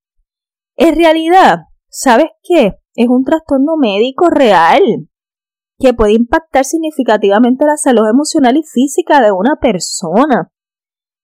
En 0.77 0.97
realidad, 0.97 1.61
¿sabes 1.89 2.29
qué? 2.43 2.79
Es 2.95 3.09
un 3.09 3.25
trastorno 3.25 3.77
médico 3.77 4.29
real 4.29 4.83
que 5.79 5.95
puede 5.95 6.15
impactar 6.15 6.65
significativamente 6.65 7.65
la 7.65 7.77
salud 7.77 8.09
emocional 8.09 8.57
y 8.57 8.63
física 8.65 9.21
de 9.21 9.31
una 9.33 9.57
persona. 9.61 10.51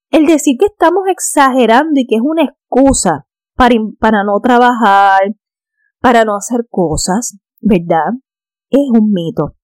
El 0.09 0.25
decir 0.25 0.57
que 0.57 0.67
estamos 0.67 1.03
exagerando 1.07 1.93
y 1.95 2.07
que 2.07 2.15
es 2.15 2.21
una 2.23 2.43
excusa 2.43 3.27
para, 3.55 3.75
para 3.99 4.23
no 4.23 4.39
trabajar, 4.39 5.35
para 5.99 6.23
no 6.23 6.35
hacer 6.35 6.67
cosas, 6.69 7.37
¿verdad? 7.59 8.13
Es 8.69 8.87
un 8.91 9.11
mito. 9.11 9.55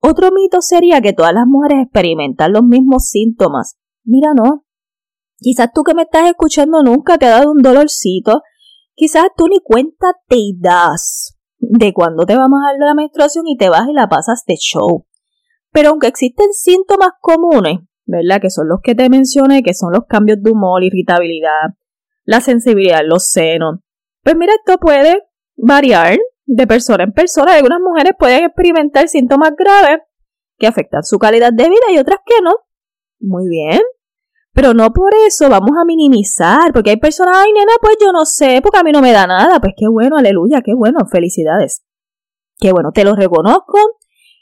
Otro 0.00 0.30
mito 0.32 0.60
sería 0.60 1.00
que 1.00 1.12
todas 1.12 1.34
las 1.34 1.46
mujeres 1.46 1.82
experimentan 1.82 2.52
los 2.52 2.62
mismos 2.62 3.08
síntomas. 3.08 3.78
Mira, 4.04 4.34
no. 4.34 4.63
Quizás 5.38 5.70
tú 5.74 5.82
que 5.82 5.94
me 5.94 6.02
estás 6.02 6.28
escuchando 6.28 6.82
nunca 6.82 7.18
te 7.18 7.26
ha 7.26 7.30
dado 7.30 7.50
un 7.50 7.62
dolorcito. 7.62 8.42
Quizás 8.94 9.26
tú 9.36 9.48
ni 9.48 9.60
cuenta 9.60 10.08
te 10.28 10.38
das 10.58 11.36
de 11.58 11.92
cuando 11.92 12.24
te 12.26 12.36
va 12.36 12.44
a 12.44 12.48
bajar 12.48 12.76
la 12.78 12.94
menstruación 12.94 13.46
y 13.46 13.56
te 13.56 13.68
vas 13.68 13.88
y 13.88 13.92
la 13.92 14.08
pasas 14.08 14.44
de 14.46 14.56
show. 14.56 15.06
Pero 15.72 15.90
aunque 15.90 16.06
existen 16.06 16.52
síntomas 16.52 17.10
comunes, 17.20 17.80
¿verdad? 18.06 18.40
Que 18.40 18.50
son 18.50 18.68
los 18.68 18.78
que 18.82 18.94
te 18.94 19.08
mencioné, 19.08 19.62
que 19.62 19.74
son 19.74 19.92
los 19.92 20.04
cambios 20.08 20.42
de 20.42 20.50
humor, 20.50 20.84
irritabilidad, 20.84 21.74
la 22.24 22.40
sensibilidad, 22.40 23.00
los 23.04 23.28
senos. 23.28 23.80
Pues 24.22 24.36
mira, 24.36 24.52
esto 24.54 24.78
puede 24.78 25.24
variar 25.56 26.18
de 26.46 26.66
persona 26.66 27.04
en 27.04 27.12
persona. 27.12 27.54
Algunas 27.54 27.80
mujeres 27.80 28.12
pueden 28.18 28.44
experimentar 28.44 29.08
síntomas 29.08 29.52
graves 29.56 29.98
que 30.58 30.66
afectan 30.66 31.02
su 31.02 31.18
calidad 31.18 31.52
de 31.52 31.68
vida 31.68 31.92
y 31.92 31.98
otras 31.98 32.20
que 32.24 32.40
no. 32.42 32.52
Muy 33.20 33.48
bien. 33.48 33.80
Pero 34.54 34.72
no 34.72 34.92
por 34.92 35.12
eso 35.26 35.48
vamos 35.50 35.72
a 35.76 35.84
minimizar, 35.84 36.72
porque 36.72 36.90
hay 36.90 36.96
personas, 36.96 37.38
ay 37.38 37.52
nena, 37.52 37.72
pues 37.80 37.96
yo 38.00 38.12
no 38.12 38.24
sé, 38.24 38.60
porque 38.62 38.78
a 38.78 38.84
mí 38.84 38.92
no 38.92 39.00
me 39.02 39.12
da 39.12 39.26
nada. 39.26 39.60
Pues 39.60 39.74
qué 39.76 39.88
bueno, 39.88 40.16
aleluya, 40.16 40.62
qué 40.64 40.74
bueno, 40.74 41.00
felicidades. 41.10 41.84
Qué 42.58 42.70
bueno, 42.72 42.92
te 42.92 43.04
lo 43.04 43.16
reconozco 43.16 43.78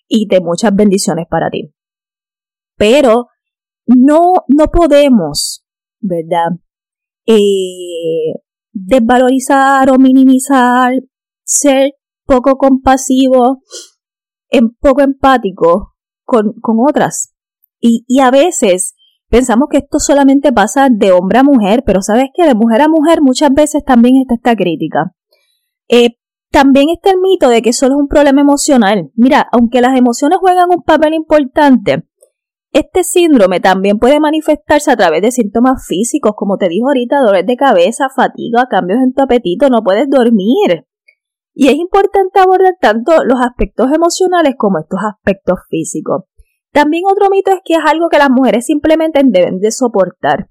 y 0.07 0.29
te 0.29 0.41
muchas 0.41 0.75
bendiciones 0.75 1.27
para 1.31 1.49
ti. 1.49 1.73
Pero 2.77 3.29
no, 3.87 4.33
no 4.49 4.67
podemos, 4.67 5.65
¿verdad? 6.01 6.59
Eh, 7.27 8.35
desvalorizar 8.73 9.91
o 9.91 9.99
minimizar, 9.99 10.93
ser 11.45 11.93
poco 12.27 12.57
compasivo, 12.57 13.63
en 14.51 14.75
poco 14.75 15.01
empático 15.01 15.97
con, 16.25 16.53
con 16.61 16.77
otras. 16.87 17.35
Y, 17.81 18.05
y, 18.07 18.21
a 18.21 18.31
veces 18.31 18.95
pensamos 19.33 19.69
que 19.71 19.79
esto 19.79 19.99
solamente 19.99 20.53
pasa 20.53 20.89
de 20.91 21.11
hombre 21.11 21.39
a 21.39 21.43
mujer, 21.43 21.85
pero 21.87 22.03
sabes 22.03 22.27
que 22.35 22.45
de 22.45 22.55
mujer 22.55 22.83
a 22.83 22.89
mujer 22.89 23.23
muchas 23.23 23.51
veces 23.51 23.83
también 23.83 24.17
está 24.21 24.35
esta 24.35 24.55
crítica. 24.55 25.15
Eh, 25.89 26.19
también 26.51 26.91
está 26.91 27.13
el 27.13 27.19
mito 27.19 27.49
de 27.49 27.63
que 27.63 27.73
solo 27.73 27.95
es 27.95 28.01
un 28.01 28.09
problema 28.09 28.43
emocional. 28.43 29.11
Mira, 29.17 29.49
aunque 29.51 29.81
las 29.81 29.97
emociones 29.97 30.37
juegan 30.39 30.69
un 30.69 30.83
papel 30.83 31.15
importante, 31.15 32.07
este 32.73 33.05
síndrome 33.05 33.59
también 33.59 33.99
puede 33.99 34.21
manifestarse 34.21 34.91
a 34.91 34.97
través 34.97 35.23
de 35.23 35.33
síntomas 35.33 35.87
físicos, 35.87 36.33
como 36.37 36.59
te 36.59 36.69
dijo 36.69 36.89
ahorita, 36.89 37.21
dolores 37.21 37.47
de 37.47 37.57
cabeza, 37.57 38.11
fatiga, 38.15 38.67
cambios 38.69 39.01
en 39.03 39.15
tu 39.15 39.23
apetito, 39.23 39.71
no 39.71 39.83
puedes 39.83 40.11
dormir. 40.11 40.85
Y 41.55 41.69
es 41.69 41.77
importante 41.77 42.39
abordar 42.39 42.75
tanto 42.79 43.25
los 43.25 43.41
aspectos 43.41 43.91
emocionales 43.95 44.57
como 44.59 44.79
estos 44.79 45.01
aspectos 45.03 45.59
físicos. 45.71 46.25
También 46.73 47.05
otro 47.11 47.29
mito 47.31 47.53
es 47.53 47.61
que 47.65 47.75
es 47.75 47.81
algo 47.87 48.09
que 48.09 48.19
las 48.19 48.31
mujeres 48.31 48.67
simplemente 48.67 49.21
deben 49.25 49.61
de 49.61 49.71
soportar. 49.71 50.49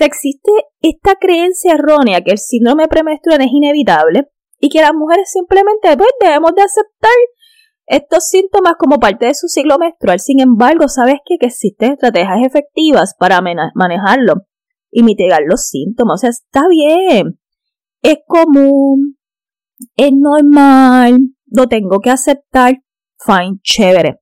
O 0.00 0.04
existe 0.04 0.50
esta 0.80 1.16
creencia 1.16 1.74
errónea 1.74 2.22
que 2.22 2.30
el 2.30 2.38
síndrome 2.38 2.88
premenstrual 2.88 3.40
es 3.40 3.48
inevitable 3.50 4.28
y 4.58 4.68
que 4.68 4.80
las 4.80 4.94
mujeres 4.94 5.30
simplemente 5.30 5.96
pues, 5.96 6.10
debemos 6.20 6.54
de 6.54 6.62
aceptar 6.62 7.10
estos 7.86 8.28
síntomas 8.28 8.74
como 8.78 8.98
parte 8.98 9.26
de 9.26 9.34
su 9.34 9.48
ciclo 9.48 9.76
menstrual. 9.78 10.20
Sin 10.20 10.40
embargo, 10.40 10.88
sabes 10.88 11.16
que, 11.24 11.34
existen 11.40 11.92
estrategias 11.92 12.38
efectivas 12.44 13.14
para 13.18 13.40
manejarlo 13.40 14.46
y 14.90 15.02
mitigar 15.02 15.40
los 15.44 15.66
síntomas. 15.66 16.14
O 16.14 16.18
sea, 16.18 16.30
está 16.30 16.68
bien, 16.68 17.40
es 18.02 18.18
común, 18.26 19.16
es 19.96 20.12
normal, 20.12 21.18
lo 21.46 21.66
tengo 21.66 21.98
que 21.98 22.10
aceptar, 22.10 22.74
fine, 23.18 23.58
chévere. 23.62 24.19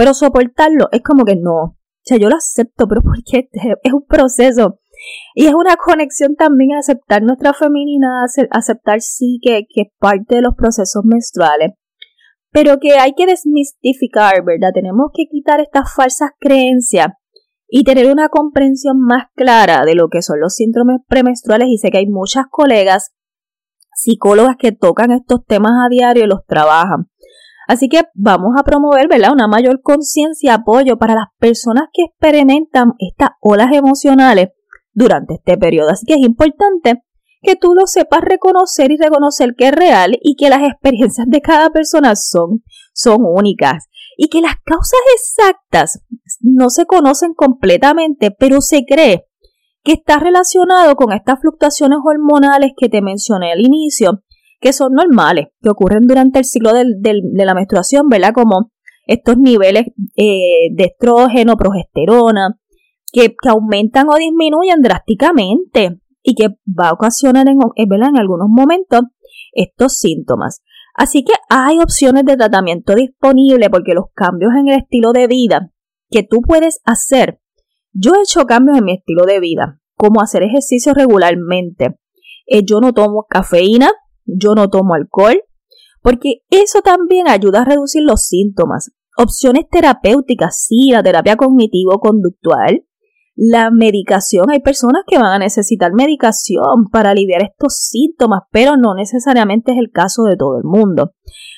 Pero 0.00 0.14
soportarlo 0.14 0.88
es 0.92 1.02
como 1.02 1.26
que 1.26 1.36
no. 1.36 1.62
O 1.62 1.76
sea, 2.02 2.16
yo 2.16 2.30
lo 2.30 2.36
acepto, 2.36 2.88
pero 2.88 3.02
porque 3.04 3.50
es 3.52 3.92
un 3.92 4.06
proceso. 4.06 4.80
Y 5.34 5.44
es 5.44 5.52
una 5.52 5.76
conexión 5.76 6.36
también 6.36 6.72
a 6.72 6.78
aceptar 6.78 7.22
nuestra 7.22 7.52
feminidad, 7.52 8.24
aceptar 8.50 9.02
sí 9.02 9.38
que, 9.42 9.66
que 9.68 9.82
es 9.82 9.88
parte 9.98 10.36
de 10.36 10.40
los 10.40 10.54
procesos 10.54 11.04
menstruales 11.04 11.72
pero 12.52 12.78
que 12.80 12.94
hay 12.94 13.12
que 13.14 13.26
desmistificar, 13.26 14.44
¿verdad? 14.44 14.70
Tenemos 14.74 15.10
que 15.14 15.26
quitar 15.30 15.60
estas 15.60 15.94
falsas 15.94 16.30
creencias 16.40 17.08
y 17.68 17.84
tener 17.84 18.10
una 18.10 18.28
comprensión 18.28 18.98
más 19.00 19.26
clara 19.36 19.84
de 19.84 19.94
lo 19.94 20.08
que 20.08 20.22
son 20.22 20.40
los 20.40 20.54
síndromes 20.54 21.00
premenstruales 21.06 21.68
y 21.68 21.78
sé 21.78 21.90
que 21.90 21.98
hay 21.98 22.08
muchas 22.08 22.46
colegas 22.50 23.12
psicólogas 23.94 24.56
que 24.58 24.72
tocan 24.72 25.12
estos 25.12 25.44
temas 25.44 25.72
a 25.84 25.88
diario 25.88 26.24
y 26.24 26.26
los 26.26 26.44
trabajan. 26.46 27.10
Así 27.70 27.88
que 27.88 28.02
vamos 28.14 28.54
a 28.58 28.64
promover. 28.64 29.06
Una 29.32 29.46
mayor 29.46 29.80
conciencia 29.80 30.50
y 30.50 30.52
apoyo 30.52 30.98
para 30.98 31.14
las 31.14 31.28
personas 31.38 31.84
que 31.92 32.02
experimentan 32.02 32.94
estas 32.98 33.30
olas 33.40 33.68
emocionales 33.72 34.48
durante 34.92 35.34
este 35.34 35.56
periodo. 35.56 35.90
Así 35.90 36.04
que 36.04 36.14
es 36.14 36.20
importante 36.20 37.04
que 37.42 37.54
tú 37.54 37.74
lo 37.76 37.86
sepas 37.86 38.22
reconocer 38.22 38.90
y 38.90 38.96
reconocer 38.96 39.54
que 39.56 39.68
es 39.68 39.72
real 39.72 40.18
y 40.20 40.34
que 40.34 40.50
las 40.50 40.62
experiencias 40.64 41.28
de 41.28 41.40
cada 41.40 41.70
persona 41.70 42.16
son, 42.16 42.64
son 42.92 43.18
únicas 43.24 43.84
y 44.16 44.28
que 44.30 44.40
las 44.40 44.56
causas 44.64 45.00
exactas 45.14 46.02
no 46.40 46.70
se 46.70 46.86
conocen 46.86 47.34
completamente, 47.34 48.32
pero 48.32 48.62
se 48.62 48.84
cree 48.84 49.26
que 49.84 49.92
está 49.92 50.18
relacionado 50.18 50.96
con 50.96 51.12
estas 51.12 51.40
fluctuaciones 51.40 52.00
hormonales 52.04 52.72
que 52.76 52.88
te 52.88 53.00
mencioné 53.00 53.52
al 53.52 53.60
inicio, 53.60 54.24
que 54.60 54.72
son 54.72 54.92
normales, 54.92 55.46
que 55.62 55.70
ocurren 55.70 56.06
durante 56.06 56.38
el 56.38 56.44
ciclo 56.44 56.72
de 56.72 57.44
la 57.44 57.54
menstruación, 57.54 58.08
¿verdad? 58.08 58.32
Como 58.34 58.70
estos 59.06 59.38
niveles 59.38 59.86
eh, 60.16 60.68
de 60.72 60.84
estrógeno, 60.84 61.56
progesterona, 61.56 62.58
que, 63.12 63.34
aumentan 63.48 64.08
o 64.08 64.16
disminuyen 64.16 64.82
drásticamente 64.82 65.98
y 66.22 66.34
que 66.34 66.48
va 66.66 66.90
a 66.90 66.92
ocasionar 66.92 67.48
en, 67.48 67.58
eh, 67.76 67.86
en 67.90 68.16
algunos 68.16 68.48
momentos 68.48 69.02
estos 69.52 69.98
síntomas. 69.98 70.62
Así 70.94 71.24
que 71.24 71.32
hay 71.48 71.78
opciones 71.78 72.24
de 72.24 72.36
tratamiento 72.36 72.94
disponibles 72.94 73.68
porque 73.70 73.94
los 73.94 74.06
cambios 74.14 74.52
en 74.58 74.68
el 74.68 74.78
estilo 74.80 75.12
de 75.12 75.26
vida 75.26 75.72
que 76.10 76.22
tú 76.22 76.40
puedes 76.42 76.80
hacer, 76.84 77.40
yo 77.92 78.14
he 78.14 78.22
hecho 78.22 78.44
cambios 78.46 78.78
en 78.78 78.84
mi 78.84 78.94
estilo 78.94 79.24
de 79.24 79.40
vida, 79.40 79.80
como 79.96 80.20
hacer 80.20 80.42
ejercicio 80.42 80.92
regularmente. 80.92 81.96
Eh, 82.46 82.62
yo 82.64 82.80
no 82.80 82.92
tomo 82.92 83.26
cafeína, 83.28 83.92
yo 84.24 84.54
no 84.54 84.68
tomo 84.68 84.94
alcohol, 84.94 85.42
porque 86.02 86.42
eso 86.50 86.80
también 86.82 87.28
ayuda 87.28 87.62
a 87.62 87.64
reducir 87.64 88.02
los 88.02 88.26
síntomas. 88.26 88.90
Opciones 89.16 89.64
terapéuticas, 89.70 90.64
sí, 90.66 90.90
la 90.90 91.02
terapia 91.02 91.36
cognitivo-conductual, 91.36 92.84
la 93.36 93.70
medicación. 93.70 94.50
Hay 94.50 94.60
personas 94.60 95.02
que 95.06 95.18
van 95.18 95.32
a 95.32 95.38
necesitar 95.38 95.92
medicación 95.94 96.88
para 96.90 97.10
aliviar 97.10 97.42
estos 97.42 97.78
síntomas, 97.78 98.42
pero 98.50 98.76
no 98.76 98.94
necesariamente 98.94 99.72
es 99.72 99.78
el 99.78 99.90
caso 99.90 100.24
de 100.24 100.36
todo 100.36 100.58
el 100.58 100.64
mundo. 100.64 101.12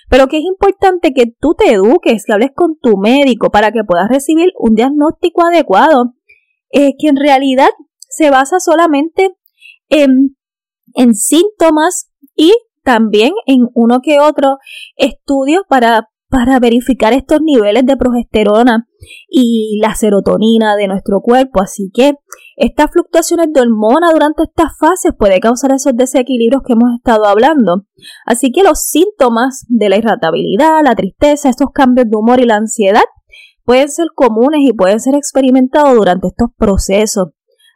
Pero 0.08 0.28
que 0.28 0.38
es 0.38 0.44
importante 0.44 1.12
que 1.12 1.26
tú 1.26 1.54
te 1.56 1.72
eduques, 1.72 2.24
que 2.24 2.32
hables 2.32 2.50
con 2.54 2.78
tu 2.78 2.96
médico 2.96 3.50
para 3.50 3.72
que 3.72 3.84
puedas 3.84 4.08
recibir 4.08 4.50
un 4.58 4.74
diagnóstico 4.74 5.44
adecuado, 5.44 6.14
eh, 6.70 6.92
que 6.98 7.08
en 7.08 7.16
realidad 7.16 7.70
se 8.08 8.30
basa 8.30 8.60
solamente 8.60 9.34
en, 9.88 10.36
en 10.94 11.14
síntomas 11.14 12.11
y 12.34 12.52
también 12.82 13.32
en 13.46 13.68
uno 13.74 14.00
que 14.02 14.18
otro 14.18 14.58
estudio 14.96 15.64
para 15.68 16.08
para 16.32 16.58
verificar 16.58 17.12
estos 17.12 17.40
niveles 17.42 17.84
de 17.84 17.94
progesterona 17.98 18.88
y 19.28 19.78
la 19.82 19.94
serotonina 19.94 20.76
de 20.76 20.88
nuestro 20.88 21.20
cuerpo. 21.20 21.60
Así 21.60 21.90
que 21.92 22.14
estas 22.56 22.90
fluctuaciones 22.90 23.48
de 23.52 23.60
hormona 23.60 24.10
durante 24.10 24.44
estas 24.44 24.72
fases 24.80 25.12
puede 25.16 25.40
causar 25.40 25.72
esos 25.72 25.94
desequilibrios 25.94 26.62
que 26.66 26.72
hemos 26.72 26.94
estado 26.96 27.26
hablando. 27.26 27.84
Así 28.24 28.50
que 28.50 28.62
los 28.62 28.82
síntomas 28.82 29.66
de 29.68 29.90
la 29.90 29.98
irritabilidad, 29.98 30.82
la 30.82 30.94
tristeza, 30.94 31.50
estos 31.50 31.68
cambios 31.70 32.08
de 32.08 32.16
humor 32.16 32.40
y 32.40 32.46
la 32.46 32.56
ansiedad 32.56 33.02
pueden 33.64 33.90
ser 33.90 34.06
comunes 34.14 34.62
y 34.62 34.72
pueden 34.72 35.00
ser 35.00 35.14
experimentados 35.14 35.94
durante 35.94 36.28
estos 36.28 36.48
procesos. 36.56 37.28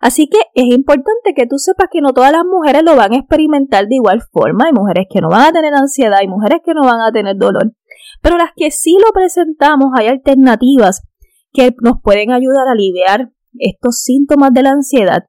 Así 0.07 0.29
que 0.29 0.39
es 0.55 0.67
importante 0.73 1.35
que 1.35 1.49
tú 1.49 1.59
sepas 1.59 1.89
que 1.91 2.01
no 2.01 2.13
todas 2.13 2.31
las 2.31 2.45
mujeres 2.45 2.85
lo 2.85 2.95
van 2.95 3.13
a 3.13 3.17
experimentar 3.17 3.89
de 3.89 3.97
igual 3.97 4.23
forma. 4.31 4.67
Hay 4.67 4.73
mujeres 4.73 5.07
que 5.11 5.21
no 5.21 5.29
van 5.29 5.49
a 5.49 5.53
tener 5.53 5.75
ansiedad, 5.75 6.21
hay 6.21 6.29
mujeres 6.29 6.61
que 6.65 6.75
no 6.75 6.83
van 6.83 7.01
a 7.01 7.11
tener 7.11 7.37
dolor. 7.37 7.73
Pero 8.23 8.37
las 8.37 8.51
que 8.55 8.71
sí 8.71 8.97
lo 9.05 9.13
presentamos, 9.13 9.89
hay 9.99 10.07
alternativas 10.07 11.03
que 11.53 11.75
nos 11.83 12.01
pueden 12.01 12.31
ayudar 12.31 12.69
a 12.69 12.73
aliviar 12.75 13.33
estos 13.59 14.01
síntomas 14.03 14.53
de 14.53 14.63
la 14.63 14.71
ansiedad. 14.71 15.25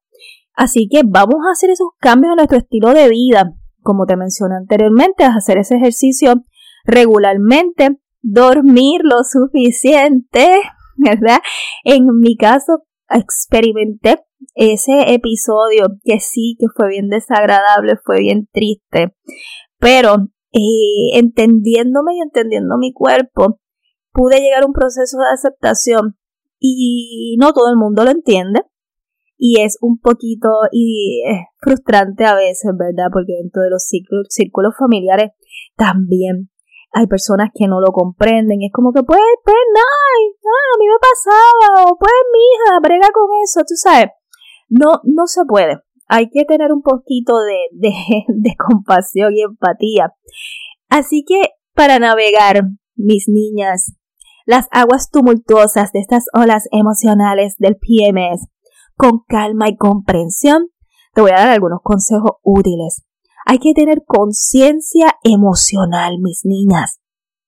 Así 0.54 0.88
que 0.88 1.02
vamos 1.04 1.38
a 1.48 1.54
hacer 1.54 1.72
esos 1.72 1.88
cambios 2.00 2.34
en 2.34 2.36
nuestro 2.36 2.60
estilo 2.60 2.94
de 2.94 3.10
vida. 3.10 3.54
Como 3.82 4.06
te 4.06 4.16
mencioné 4.16 4.58
anteriormente, 4.58 5.24
hacer 5.24 5.58
ese 5.58 5.78
ejercicio 5.78 6.44
regularmente, 6.86 7.98
dormir 8.22 9.02
lo 9.02 9.24
suficiente, 9.24 10.60
¿verdad? 10.98 11.40
En 11.84 12.06
mi 12.20 12.38
caso, 12.38 12.84
experimenté 13.10 14.27
ese 14.58 15.14
episodio 15.14 15.88
que 16.04 16.20
sí, 16.20 16.58
que 16.60 16.68
fue 16.76 16.90
bien 16.90 17.10
desagradable, 17.10 17.96
fue 18.04 18.20
bien 18.20 18.48
triste, 18.52 19.16
pero 19.80 20.16
eh, 20.52 21.18
entendiéndome 21.18 22.16
y 22.16 22.22
entendiendo 22.22 22.78
mi 22.78 22.92
cuerpo, 22.94 23.60
pude 24.12 24.40
llegar 24.40 24.64
a 24.64 24.66
un 24.66 24.74
proceso 24.74 25.18
de 25.18 25.34
aceptación 25.34 26.18
y 26.60 27.38
no 27.40 27.54
todo 27.54 27.70
el 27.70 27.78
mundo 27.78 28.04
lo 28.04 28.12
entiende 28.12 28.62
y 29.38 29.62
es 29.62 29.78
un 29.82 30.00
poquito 30.00 30.50
y 30.72 31.22
frustrante 31.62 32.26
a 32.26 32.36
veces, 32.36 32.72
¿verdad? 32.78 33.10
Porque 33.14 33.34
dentro 33.42 33.62
de 33.62 33.70
los 33.70 33.86
círculos, 33.86 34.74
familiares 34.78 35.32
también 35.76 36.50
hay 36.92 37.06
personas 37.06 37.50
que 37.54 37.68
no 37.68 37.80
lo 37.80 37.92
comprenden. 37.92 38.60
Es 38.64 38.74
como 38.74 38.92
que, 38.92 39.04
pues, 39.04 39.22
pues, 39.44 39.58
no, 39.74 39.82
a 39.82 40.80
mí 40.80 40.86
me 40.88 40.98
pasaba, 40.98 41.92
o 41.92 41.98
pues, 41.98 42.12
mi 42.34 42.40
hija, 42.40 42.80
brega 42.82 43.08
con 43.14 43.30
eso, 43.44 43.62
tú 43.62 43.76
sabes. 43.76 44.10
No, 44.70 45.02
no 45.04 45.28
se 45.28 45.46
puede. 45.46 45.80
Hay 46.08 46.30
que 46.30 46.46
tener 46.46 46.72
un 46.72 46.82
poquito 46.82 47.34
de, 47.72 48.56
compasión 48.58 49.34
y 49.36 49.42
empatía. 49.42 50.14
Así 50.90 51.24
que, 51.28 51.50
para 51.74 52.00
navegar, 52.00 52.64
mis 52.96 53.26
niñas, 53.28 53.94
las 54.46 54.68
aguas 54.72 55.12
tumultuosas 55.12 55.92
de 55.92 56.00
estas 56.00 56.26
olas 56.34 56.68
emocionales 56.72 57.56
del 57.58 57.78
PMS, 57.78 58.48
con 58.96 59.22
calma 59.28 59.70
y 59.70 59.78
comprensión, 59.78 60.70
te 61.14 61.22
voy 61.22 61.32
a 61.32 61.36
dar 61.40 61.50
algunos 61.50 61.80
consejos 61.84 62.32
útiles. 62.44 63.04
Hay 63.46 63.60
que 63.60 63.74
tener 63.74 64.04
conciencia 64.06 65.16
emocional, 65.24 66.18
mis 66.20 66.42
niñas. 66.44 67.00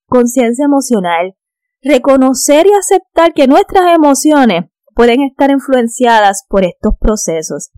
Conciencia 0.05 0.65
emocional. 0.65 1.35
Reconocer 1.81 2.67
y 2.67 2.73
aceptar 2.73 3.33
que 3.33 3.47
nuestras 3.47 3.95
emociones 3.95 4.65
pueden 4.99 5.21
estar 5.21 5.49
influenciadas 5.49 6.43
por 6.49 6.65
estos 6.65 6.91
procesos. 6.99 7.71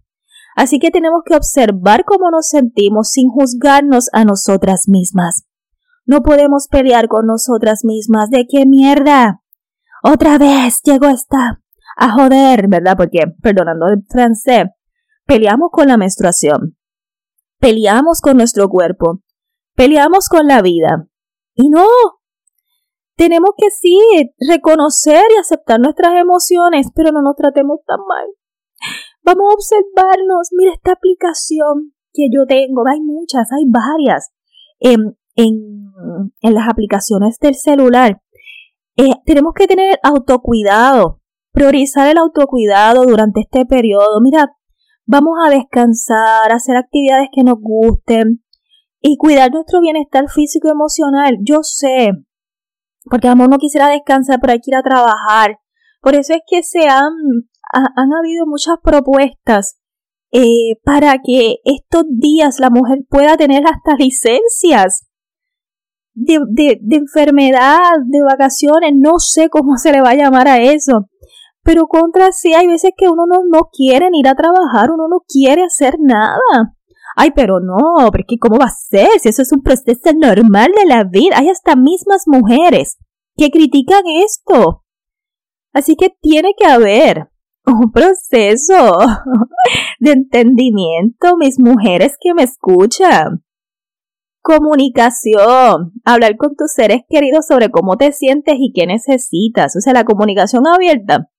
Así 0.56 0.80
que 0.80 0.90
tenemos 0.90 1.22
que 1.24 1.36
observar 1.36 2.04
cómo 2.04 2.32
nos 2.32 2.48
sentimos 2.48 3.12
sin 3.12 3.30
juzgarnos 3.30 4.10
a 4.12 4.26
nosotras 4.26 4.86
mismas. 4.88 5.46
No 6.04 6.24
podemos 6.24 6.68
pelear 6.68 7.08
con 7.08 7.28
nosotras 7.28 7.82
mismas. 7.84 8.32
¿De 8.32 8.48
qué 8.50 8.66
mierda? 8.66 9.40
Otra 10.02 10.40
vez 10.40 10.80
llegó 10.84 11.10
esta 11.10 11.62
a 11.96 12.12
joder, 12.12 12.68
¿verdad? 12.68 12.98
Porque, 12.98 13.26
perdonando 13.40 13.86
el 13.90 14.04
francés, 14.10 14.70
peleamos 15.28 15.70
con 15.72 15.90
la 15.90 15.98
menstruación, 15.98 16.76
peleamos 17.60 18.20
con 18.22 18.36
nuestro 18.36 18.68
cuerpo, 18.68 19.22
peleamos 19.76 20.28
con 20.28 20.48
la 20.48 20.64
vida. 20.64 21.06
Y 21.54 21.70
no, 21.70 21.86
tenemos 23.16 23.52
que 23.58 23.70
sí 23.70 23.98
reconocer 24.50 25.24
y 25.36 25.40
aceptar 25.40 25.80
nuestras 25.80 26.14
emociones, 26.16 26.88
pero 26.96 27.12
no 27.12 27.22
nos 27.22 27.36
tratemos 27.36 27.80
tan 27.86 28.00
mal. 28.08 28.26
Vamos 29.24 29.52
a 29.52 29.54
observarnos. 29.54 30.50
Mira 30.52 30.74
esta 30.74 30.94
aplicación 30.94 31.94
que 32.14 32.28
yo 32.34 32.46
tengo. 32.48 32.84
Hay 32.92 33.02
muchas, 33.02 33.48
hay 33.52 33.66
varias. 33.68 34.32
En, 34.80 35.16
en, 35.36 35.92
en 36.42 36.54
las 36.54 36.68
aplicaciones 36.68 37.38
del 37.40 37.56
celular. 37.56 38.22
Eh, 38.98 39.14
tenemos 39.26 39.54
que 39.54 39.68
tener 39.68 40.00
autocuidado, 40.04 41.22
priorizar 41.52 42.10
el 42.10 42.18
autocuidado 42.18 43.04
durante 43.06 43.42
este 43.42 43.66
periodo. 43.66 44.20
Mira, 44.22 44.56
vamos 45.06 45.38
a 45.46 45.50
descansar, 45.50 46.52
hacer 46.52 46.76
actividades 46.76 47.30
que 47.32 47.44
nos 47.44 47.56
gusten 47.60 48.44
y 49.00 49.18
cuidar 49.18 49.52
nuestro 49.52 49.82
bienestar 49.82 50.30
físico 50.30 50.68
y 50.68 50.72
emocional. 50.72 51.38
Yo 51.42 51.60
sé, 51.64 52.12
porque 53.10 53.28
amor 53.28 53.50
no 53.50 53.58
quisiera 53.58 53.88
descansar, 53.88 54.40
pero 54.40 54.54
hay 54.54 54.60
que 54.60 54.72
ir 54.72 54.76
a 54.76 54.84
trabajar. 54.84 55.60
Por 56.02 56.16
eso 56.16 56.34
es 56.34 56.42
que 56.48 56.64
se 56.64 56.88
han, 56.88 57.14
han 57.72 58.14
habido 58.14 58.46
muchas 58.46 58.76
propuestas 58.84 59.80
eh, 60.32 60.80
para 60.84 61.18
que 61.24 61.58
estos 61.66 62.04
días 62.10 62.60
la 62.60 62.70
mujer 62.70 63.00
pueda 63.10 63.38
tener 63.38 63.64
hasta 63.66 63.96
licencias 63.98 65.08
de, 66.14 66.40
de, 66.50 66.80
de 66.82 66.96
enfermedad, 66.96 67.80
de 68.06 68.24
vacaciones, 68.24 68.94
no 68.96 69.20
sé 69.20 69.50
cómo 69.50 69.78
se 69.78 69.92
le 69.92 70.02
va 70.02 70.12
a 70.12 70.16
llamar 70.16 70.48
a 70.48 70.62
eso. 70.62 71.10
Pero 71.64 71.88
contra 71.88 72.32
sí, 72.32 72.54
hay 72.54 72.68
veces 72.68 72.92
que 72.98 73.08
uno 73.08 73.26
no, 73.28 73.42
no 73.48 73.70
quiere 73.72 74.10
ir 74.14 74.28
a 74.28 74.36
trabajar, 74.36 74.90
uno 74.92 75.08
no 75.10 75.20
quiere 75.28 75.64
hacer 75.64 75.96
nada. 76.00 76.76
Ay, 77.16 77.32
pero 77.36 77.60
no, 77.60 78.10
porque 78.12 78.38
¿cómo 78.40 78.58
va 78.58 78.66
a 78.66 78.70
ser? 78.70 79.20
Si 79.20 79.30
eso 79.30 79.42
es 79.42 79.52
un 79.52 79.62
proceso 79.62 80.12
normal 80.16 80.72
de 80.76 80.86
la 80.86 81.04
vida. 81.04 81.38
Hay 81.38 81.50
hasta 81.50 81.76
mismas 81.76 82.24
mujeres 82.26 82.98
que 83.36 83.50
critican 83.50 84.04
esto. 84.24 84.84
Así 85.74 85.96
que 85.96 86.10
tiene 86.22 86.54
que 86.58 86.66
haber 86.66 87.30
un 87.66 87.92
proceso 87.92 88.98
de 90.00 90.12
entendimiento, 90.12 91.38
mis 91.38 91.60
mujeres 91.60 92.18
que 92.20 92.34
me 92.34 92.44
escuchan. 92.44 93.44
Comunicación, 94.44 95.94
hablar 96.04 96.36
con 96.36 96.56
tus 96.56 96.72
seres 96.72 97.02
queridos 97.08 97.46
sobre 97.46 97.70
cómo 97.70 97.98
te 97.98 98.12
sientes 98.12 98.56
y 98.58 98.72
qué 98.74 98.88
necesitas. 98.88 99.76
O 99.76 99.82
sea, 99.82 99.94
la 99.94 100.04
comunicación 100.04 100.66
abierta 100.66 101.30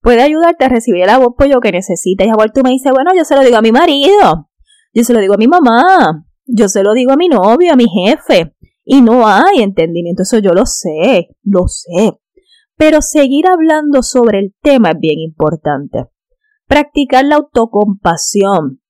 puede 0.00 0.22
ayudarte 0.22 0.64
a 0.64 0.68
recibir 0.68 1.02
el 1.02 1.10
apoyo 1.10 1.60
que 1.60 1.72
necesitas. 1.72 2.28
Y 2.28 2.30
a 2.30 2.34
tú 2.52 2.60
me 2.62 2.70
dices, 2.70 2.92
bueno, 2.92 3.10
yo 3.16 3.24
se 3.24 3.34
lo 3.34 3.42
digo 3.42 3.56
a 3.56 3.62
mi 3.62 3.72
marido, 3.72 4.50
yo 4.94 5.04
se 5.04 5.12
lo 5.12 5.20
digo 5.20 5.34
a 5.34 5.38
mi 5.38 5.48
mamá, 5.48 6.24
yo 6.46 6.68
se 6.68 6.82
lo 6.82 6.92
digo 6.92 7.12
a 7.12 7.16
mi 7.16 7.28
novio, 7.28 7.72
a 7.72 7.76
mi 7.76 7.86
jefe. 7.88 8.54
Y 8.84 9.00
no 9.00 9.26
hay 9.26 9.62
entendimiento, 9.62 10.22
eso 10.22 10.38
yo 10.38 10.52
lo 10.52 10.66
sé, 10.66 11.28
lo 11.42 11.66
sé. 11.68 12.18
Pero 12.76 13.00
seguir 13.00 13.46
hablando 13.46 14.02
sobre 14.02 14.38
el 14.40 14.54
tema 14.62 14.90
es 14.90 14.98
bien 15.00 15.20
importante. 15.20 16.06
Practicar 16.66 17.24
la 17.24 17.36
autocompasión. 17.36 18.80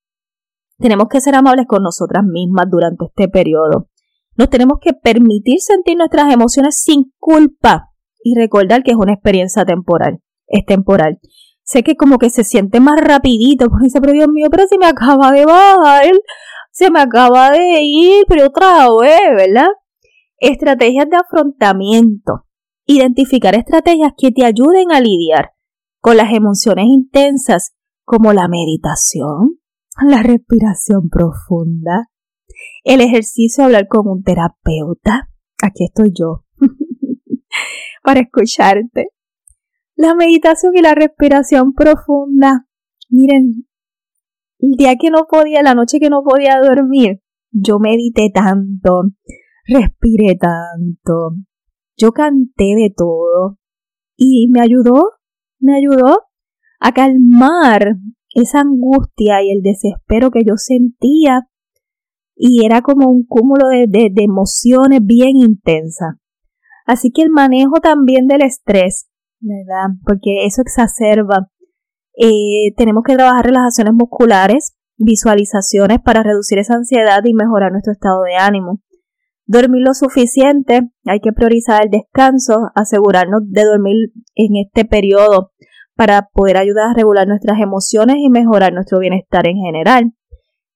Tenemos 0.78 1.06
que 1.08 1.20
ser 1.20 1.36
amables 1.36 1.66
con 1.66 1.82
nosotras 1.82 2.24
mismas 2.24 2.66
durante 2.70 3.06
este 3.06 3.28
periodo. 3.28 3.88
Nos 4.36 4.50
tenemos 4.50 4.78
que 4.80 4.92
permitir 4.94 5.60
sentir 5.60 5.96
nuestras 5.96 6.32
emociones 6.32 6.82
sin 6.82 7.12
culpa 7.18 7.92
y 8.22 8.34
recordar 8.34 8.82
que 8.82 8.90
es 8.90 8.96
una 8.96 9.12
experiencia 9.14 9.64
temporal. 9.64 10.20
Es 10.46 10.64
temporal. 10.66 11.20
Sé 11.64 11.82
que 11.82 11.96
como 11.96 12.18
que 12.18 12.28
se 12.28 12.44
siente 12.44 12.78
más 12.78 13.00
rapidito, 13.00 13.68
porque 13.68 13.84
dice, 13.84 14.00
pero 14.00 14.12
Dios 14.12 14.28
mío, 14.28 14.48
pero 14.50 14.66
se 14.66 14.76
me 14.76 14.86
acaba 14.86 15.32
de 15.32 15.46
bajar, 15.46 16.04
se 16.70 16.90
me 16.90 17.00
acaba 17.00 17.50
de 17.50 17.80
ir, 17.82 18.24
pero 18.28 18.46
otra 18.46 18.86
vez, 19.00 19.20
¿verdad? 19.34 19.68
Estrategias 20.38 21.08
de 21.08 21.16
afrontamiento. 21.16 22.44
Identificar 22.86 23.54
estrategias 23.54 24.12
que 24.16 24.30
te 24.30 24.44
ayuden 24.44 24.92
a 24.92 25.00
lidiar 25.00 25.52
con 26.00 26.18
las 26.18 26.34
emociones 26.34 26.84
intensas 26.86 27.74
como 28.04 28.34
la 28.34 28.46
meditación, 28.46 29.58
la 30.06 30.22
respiración 30.22 31.08
profunda, 31.08 32.10
el 32.82 33.00
ejercicio 33.00 33.62
de 33.62 33.66
hablar 33.66 33.88
con 33.88 34.06
un 34.06 34.22
terapeuta. 34.22 35.30
Aquí 35.62 35.84
estoy 35.84 36.12
yo 36.14 36.44
para 38.02 38.20
escucharte. 38.20 39.13
La 39.96 40.14
meditación 40.14 40.72
y 40.76 40.82
la 40.82 40.94
respiración 40.94 41.72
profunda. 41.72 42.66
Miren, 43.10 43.66
el 44.58 44.72
día 44.76 44.96
que 44.96 45.10
no 45.10 45.26
podía, 45.28 45.62
la 45.62 45.74
noche 45.74 46.00
que 46.00 46.10
no 46.10 46.22
podía 46.22 46.58
dormir, 46.60 47.20
yo 47.52 47.78
medité 47.78 48.30
tanto, 48.34 49.02
respiré 49.66 50.36
tanto, 50.36 51.36
yo 51.96 52.12
canté 52.12 52.74
de 52.76 52.92
todo 52.96 53.58
y 54.16 54.48
me 54.50 54.60
ayudó, 54.60 55.12
me 55.58 55.76
ayudó 55.76 56.24
a 56.80 56.92
calmar 56.92 57.96
esa 58.34 58.60
angustia 58.60 59.42
y 59.42 59.50
el 59.52 59.62
desespero 59.62 60.30
que 60.30 60.44
yo 60.44 60.54
sentía 60.56 61.48
y 62.36 62.66
era 62.66 62.82
como 62.82 63.08
un 63.08 63.24
cúmulo 63.24 63.68
de, 63.68 63.86
de, 63.88 64.24
emociones 64.24 65.00
bien 65.04 65.36
intensas. 65.36 66.16
Así 66.84 67.10
que 67.12 67.22
el 67.22 67.30
manejo 67.30 67.80
también 67.80 68.26
del 68.26 68.42
estrés, 68.42 69.08
¿verdad? 69.44 69.94
Porque 70.04 70.46
eso 70.46 70.62
exacerba. 70.62 71.48
Eh, 72.16 72.72
tenemos 72.76 73.02
que 73.06 73.14
trabajar 73.14 73.44
relajaciones 73.44 73.92
musculares, 73.94 74.74
visualizaciones 74.96 75.98
para 76.00 76.22
reducir 76.22 76.58
esa 76.58 76.74
ansiedad 76.74 77.20
y 77.24 77.34
mejorar 77.34 77.72
nuestro 77.72 77.92
estado 77.92 78.22
de 78.22 78.36
ánimo. 78.36 78.80
Dormir 79.46 79.82
lo 79.84 79.92
suficiente, 79.92 80.90
hay 81.04 81.20
que 81.20 81.32
priorizar 81.32 81.84
el 81.84 81.90
descanso, 81.90 82.70
asegurarnos 82.74 83.42
de 83.50 83.64
dormir 83.64 83.96
en 84.34 84.56
este 84.64 84.86
periodo 84.86 85.52
para 85.96 86.28
poder 86.32 86.56
ayudar 86.56 86.90
a 86.90 86.94
regular 86.94 87.28
nuestras 87.28 87.60
emociones 87.60 88.16
y 88.18 88.30
mejorar 88.30 88.72
nuestro 88.72 88.98
bienestar 88.98 89.46
en 89.46 89.56
general. 89.56 90.12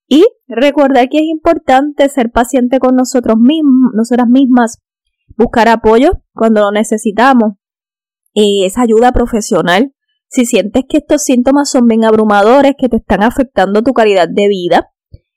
Y 0.07 0.25
recordar 0.47 1.09
que 1.09 1.17
es 1.17 1.25
importante 1.25 2.07
ser 2.09 2.31
paciente 2.31 2.79
con 2.79 2.95
nosotros 2.95 3.37
mismos, 3.37 3.91
nosotras 3.93 4.27
mismas, 4.27 4.79
buscar 5.37 5.67
apoyo 5.67 6.11
cuando 6.33 6.61
lo 6.61 6.71
necesitamos, 6.71 7.58
esa 8.33 8.81
ayuda 8.81 9.11
profesional. 9.11 9.93
Si 10.27 10.45
sientes 10.45 10.83
que 10.87 10.97
estos 10.97 11.23
síntomas 11.23 11.71
son 11.71 11.87
bien 11.87 12.05
abrumadores, 12.05 12.73
que 12.77 12.89
te 12.89 12.97
están 12.97 13.23
afectando 13.23 13.81
tu 13.81 13.93
calidad 13.93 14.27
de 14.29 14.47
vida, 14.47 14.91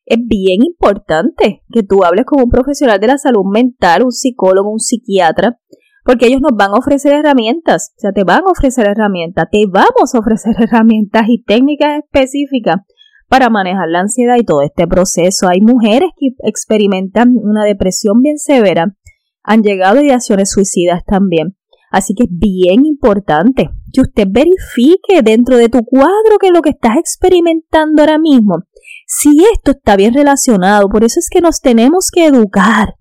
es 0.04 0.18
bien 0.20 0.60
importante 0.62 1.62
que 1.70 1.82
tú 1.82 2.04
hables 2.04 2.26
con 2.26 2.42
un 2.42 2.50
profesional 2.50 3.00
de 3.00 3.06
la 3.06 3.18
salud 3.18 3.44
mental, 3.50 4.04
un 4.04 4.12
psicólogo, 4.12 4.70
un 4.70 4.80
psiquiatra, 4.80 5.58
porque 6.04 6.26
ellos 6.26 6.40
nos 6.40 6.52
van 6.56 6.70
a 6.70 6.78
ofrecer 6.78 7.12
herramientas, 7.12 7.92
o 7.96 8.00
sea, 8.00 8.12
te 8.12 8.24
van 8.24 8.40
a 8.40 8.50
ofrecer 8.50 8.86
herramientas, 8.86 9.46
te 9.50 9.64
vamos 9.66 10.14
a 10.14 10.18
ofrecer 10.18 10.54
herramientas 10.58 11.24
y 11.28 11.42
técnicas 11.42 12.00
específicas 12.02 12.80
para 13.28 13.48
manejar 13.48 13.88
la 13.88 14.00
ansiedad 14.00 14.36
y 14.38 14.44
todo 14.44 14.62
este 14.62 14.86
proceso. 14.86 15.48
Hay 15.48 15.60
mujeres 15.60 16.10
que 16.18 16.30
experimentan 16.46 17.34
una 17.36 17.64
depresión 17.64 18.20
bien 18.20 18.38
severa, 18.38 18.94
han 19.42 19.62
llegado 19.62 20.00
a 20.00 20.02
ideaciones 20.02 20.50
suicidas 20.50 21.02
también. 21.06 21.56
Así 21.92 22.14
que 22.14 22.24
es 22.24 22.30
bien 22.30 22.86
importante 22.86 23.68
que 23.92 24.00
usted 24.00 24.26
verifique 24.28 25.20
dentro 25.22 25.58
de 25.58 25.68
tu 25.68 25.84
cuadro 25.84 26.38
que 26.40 26.50
lo 26.50 26.62
que 26.62 26.70
estás 26.70 26.96
experimentando 26.96 28.02
ahora 28.02 28.18
mismo, 28.18 28.64
si 29.06 29.44
esto 29.52 29.72
está 29.72 29.94
bien 29.96 30.14
relacionado, 30.14 30.88
por 30.88 31.04
eso 31.04 31.20
es 31.20 31.28
que 31.30 31.42
nos 31.42 31.60
tenemos 31.60 32.10
que 32.10 32.24
educar 32.24 32.94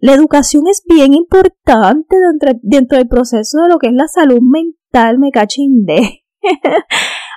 La 0.00 0.12
educación 0.12 0.64
es 0.66 0.82
bien 0.86 1.14
importante 1.14 2.16
dentro, 2.16 2.60
dentro 2.62 2.98
del 2.98 3.08
proceso 3.08 3.62
de 3.62 3.68
lo 3.68 3.78
que 3.78 3.86
es 3.86 3.94
la 3.94 4.08
salud 4.08 4.40
mental, 4.42 5.18
me 5.18 5.30
cachinde. 5.30 6.24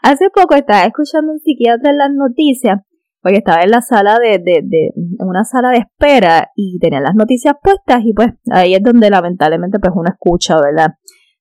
Hace 0.04 0.30
poco 0.32 0.56
estaba 0.56 0.84
escuchando 0.84 1.32
un 1.32 1.40
psiquiatra 1.40 1.92
en 1.92 1.98
las 1.98 2.12
noticias, 2.12 2.82
porque 3.22 3.40
estaba 3.40 3.64
en 3.64 3.72
la 3.72 3.82
sala 3.82 4.18
de, 4.20 4.38
de, 4.40 4.62
de, 4.64 4.92
una 5.20 5.44
sala 5.44 5.70
de 5.70 5.80
espera 5.80 6.52
y 6.56 6.80
tenía 6.80 7.02
las 7.02 7.16
noticias 7.16 7.56
puestas 7.62 8.04
y 8.04 8.14
pues 8.14 8.30
ahí 8.52 8.74
es 8.74 8.84
donde 8.84 9.10
lamentablemente 9.10 9.80
pues 9.80 9.94
uno 9.96 10.10
escucha, 10.10 10.56
¿verdad? 10.62 10.96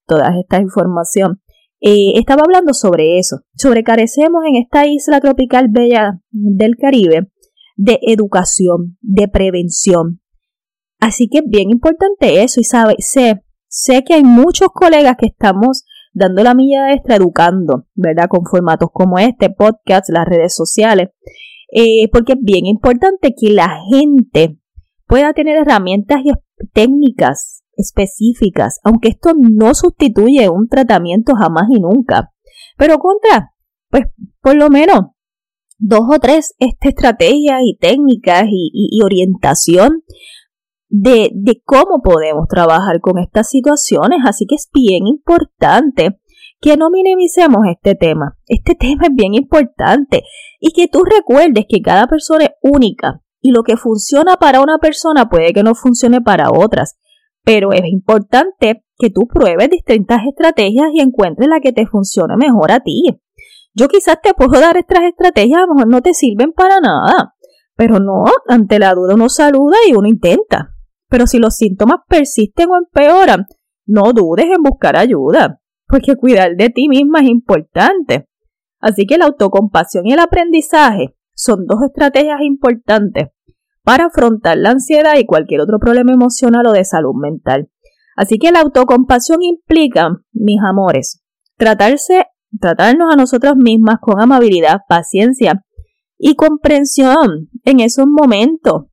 Toda 0.06 0.32
esta 0.38 0.60
información. 0.60 1.40
Eh, 1.80 2.18
estaba 2.18 2.42
hablando 2.42 2.72
sobre 2.72 3.18
eso, 3.18 3.40
sobre 3.54 3.84
carecemos 3.84 4.42
en 4.48 4.56
esta 4.56 4.86
isla 4.86 5.20
tropical 5.20 5.68
bella 5.70 6.20
del 6.30 6.76
Caribe 6.76 7.30
de 7.76 7.98
educación, 8.02 8.96
de 9.00 9.28
prevención. 9.28 10.20
Así 10.98 11.28
que 11.28 11.38
es 11.38 11.44
bien 11.46 11.70
importante 11.70 12.42
eso 12.42 12.60
y 12.60 12.64
sabe, 12.64 12.96
sé, 12.98 13.44
sé 13.68 14.02
que 14.02 14.14
hay 14.14 14.24
muchos 14.24 14.68
colegas 14.72 15.16
que 15.18 15.26
estamos 15.26 15.84
dando 16.14 16.42
la 16.42 16.54
milla 16.54 16.94
extra 16.94 17.16
educando, 17.16 17.86
¿verdad? 17.94 18.28
Con 18.28 18.46
formatos 18.46 18.88
como 18.92 19.18
este, 19.18 19.50
podcast, 19.50 20.08
las 20.08 20.26
redes 20.26 20.54
sociales, 20.54 21.10
eh, 21.68 22.08
porque 22.12 22.34
es 22.34 22.38
bien 22.40 22.66
importante 22.66 23.34
que 23.38 23.50
la 23.50 23.80
gente 23.90 24.58
pueda 25.06 25.32
tener 25.32 25.56
herramientas 25.56 26.20
y 26.24 26.32
técnicas 26.72 27.64
específicas, 27.76 28.80
aunque 28.84 29.08
esto 29.08 29.32
no 29.38 29.74
sustituye 29.74 30.48
un 30.48 30.68
tratamiento 30.68 31.34
jamás 31.34 31.64
y 31.70 31.80
nunca. 31.80 32.32
Pero 32.76 32.98
contra, 32.98 33.52
pues 33.90 34.04
por 34.40 34.56
lo 34.56 34.70
menos 34.70 35.00
dos 35.78 36.02
o 36.10 36.18
tres 36.18 36.54
este, 36.58 36.88
estrategias 36.88 37.60
y 37.62 37.76
técnicas 37.76 38.44
y, 38.50 39.00
orientación 39.04 40.02
de, 40.88 41.30
de, 41.34 41.60
cómo 41.64 42.00
podemos 42.02 42.46
trabajar 42.48 43.00
con 43.00 43.18
estas 43.18 43.50
situaciones. 43.50 44.20
Así 44.24 44.46
que 44.46 44.54
es 44.54 44.68
bien 44.72 45.06
importante 45.06 46.18
que 46.60 46.76
no 46.76 46.90
minimicemos 46.90 47.60
este 47.70 47.94
tema. 47.94 48.36
Este 48.46 48.74
tema 48.74 49.04
es 49.04 49.14
bien 49.14 49.34
importante 49.34 50.22
y 50.60 50.72
que 50.72 50.88
tú 50.88 51.04
recuerdes 51.04 51.64
que 51.68 51.80
cada 51.82 52.06
persona 52.06 52.44
es 52.44 52.50
única 52.62 53.22
y 53.40 53.50
lo 53.50 53.62
que 53.62 53.76
funciona 53.76 54.36
para 54.36 54.60
una 54.60 54.78
persona 54.78 55.28
puede 55.28 55.52
que 55.52 55.62
no 55.62 55.74
funcione 55.74 56.20
para 56.20 56.50
otras 56.50 56.98
pero 57.46 57.72
es 57.72 57.84
importante 57.84 58.84
que 58.98 59.08
tú 59.08 59.28
pruebes 59.32 59.70
distintas 59.70 60.22
estrategias 60.28 60.88
y 60.92 61.00
encuentres 61.00 61.48
la 61.48 61.60
que 61.60 61.72
te 61.72 61.86
funcione 61.86 62.36
mejor 62.36 62.72
a 62.72 62.80
ti. 62.80 63.04
Yo 63.72 63.86
quizás 63.86 64.20
te 64.20 64.34
puedo 64.34 64.60
dar 64.60 64.76
estas 64.76 65.04
estrategias, 65.04 65.58
a 65.58 65.66
lo 65.66 65.74
mejor 65.74 65.88
no 65.88 66.02
te 66.02 66.12
sirven 66.12 66.50
para 66.50 66.80
nada, 66.80 67.36
pero 67.76 68.00
no, 68.00 68.24
ante 68.48 68.80
la 68.80 68.94
duda 68.94 69.14
uno 69.14 69.28
saluda 69.28 69.76
y 69.88 69.94
uno 69.94 70.08
intenta. 70.08 70.74
Pero 71.08 71.28
si 71.28 71.38
los 71.38 71.54
síntomas 71.54 72.00
persisten 72.08 72.68
o 72.68 72.78
empeoran, 72.78 73.46
no 73.86 74.12
dudes 74.12 74.46
en 74.46 74.64
buscar 74.64 74.96
ayuda, 74.96 75.60
porque 75.88 76.16
cuidar 76.16 76.56
de 76.56 76.70
ti 76.70 76.88
misma 76.88 77.20
es 77.20 77.28
importante. 77.28 78.28
Así 78.80 79.06
que 79.06 79.18
la 79.18 79.26
autocompasión 79.26 80.06
y 80.06 80.12
el 80.12 80.18
aprendizaje 80.18 81.14
son 81.34 81.66
dos 81.66 81.82
estrategias 81.82 82.40
importantes 82.42 83.28
para 83.82 84.06
afrontar 84.06 84.58
la 84.58 84.70
ansiedad 84.70 85.14
y 85.16 85.26
cualquier 85.26 85.60
otro 85.60 85.78
problema 85.78 86.12
emocional 86.12 86.66
o 86.66 86.72
de 86.72 86.84
salud 86.84 87.14
mental. 87.14 87.70
Así 88.16 88.38
que 88.38 88.50
la 88.50 88.60
autocompasión 88.60 89.42
implica, 89.42 90.08
mis 90.32 90.58
amores, 90.62 91.22
tratarse, 91.56 92.24
tratarnos 92.58 93.12
a 93.12 93.16
nosotras 93.16 93.54
mismas 93.56 93.96
con 94.00 94.20
amabilidad, 94.20 94.80
paciencia 94.88 95.62
y 96.18 96.34
comprensión 96.34 97.50
en 97.64 97.80
esos 97.80 98.06
momentos. 98.06 98.86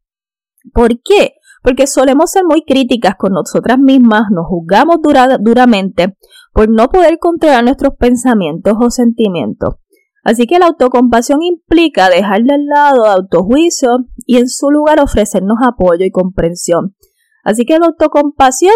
¿Por 0.74 1.02
qué? 1.02 1.36
Porque 1.62 1.88
solemos 1.88 2.32
ser 2.32 2.44
muy 2.44 2.64
críticas 2.64 3.16
con 3.18 3.32
nosotras 3.32 3.80
mismas, 3.80 4.24
nos 4.32 4.46
juzgamos 4.48 4.98
duramente 5.40 6.18
por 6.54 6.70
no 6.70 6.90
poder 6.90 7.18
controlar 7.20 7.64
nuestros 7.64 7.96
pensamientos 7.98 8.74
o 8.80 8.90
sentimientos. 8.90 9.76
Así 10.24 10.48
que 10.48 10.60
la 10.60 10.68
autocompasión 10.68 11.42
implica 11.42 12.10
dejar 12.10 12.44
de 12.44 12.58
lado 12.58 13.06
autojuicio 13.06 14.06
y 14.26 14.38
en 14.38 14.48
su 14.48 14.70
lugar 14.70 15.02
ofrecernos 15.02 15.58
apoyo 15.62 16.06
y 16.06 16.12
comprensión. 16.12 16.96
Así 17.44 17.66
que 17.66 17.78
la 17.78 17.88
autocompasión 17.88 18.76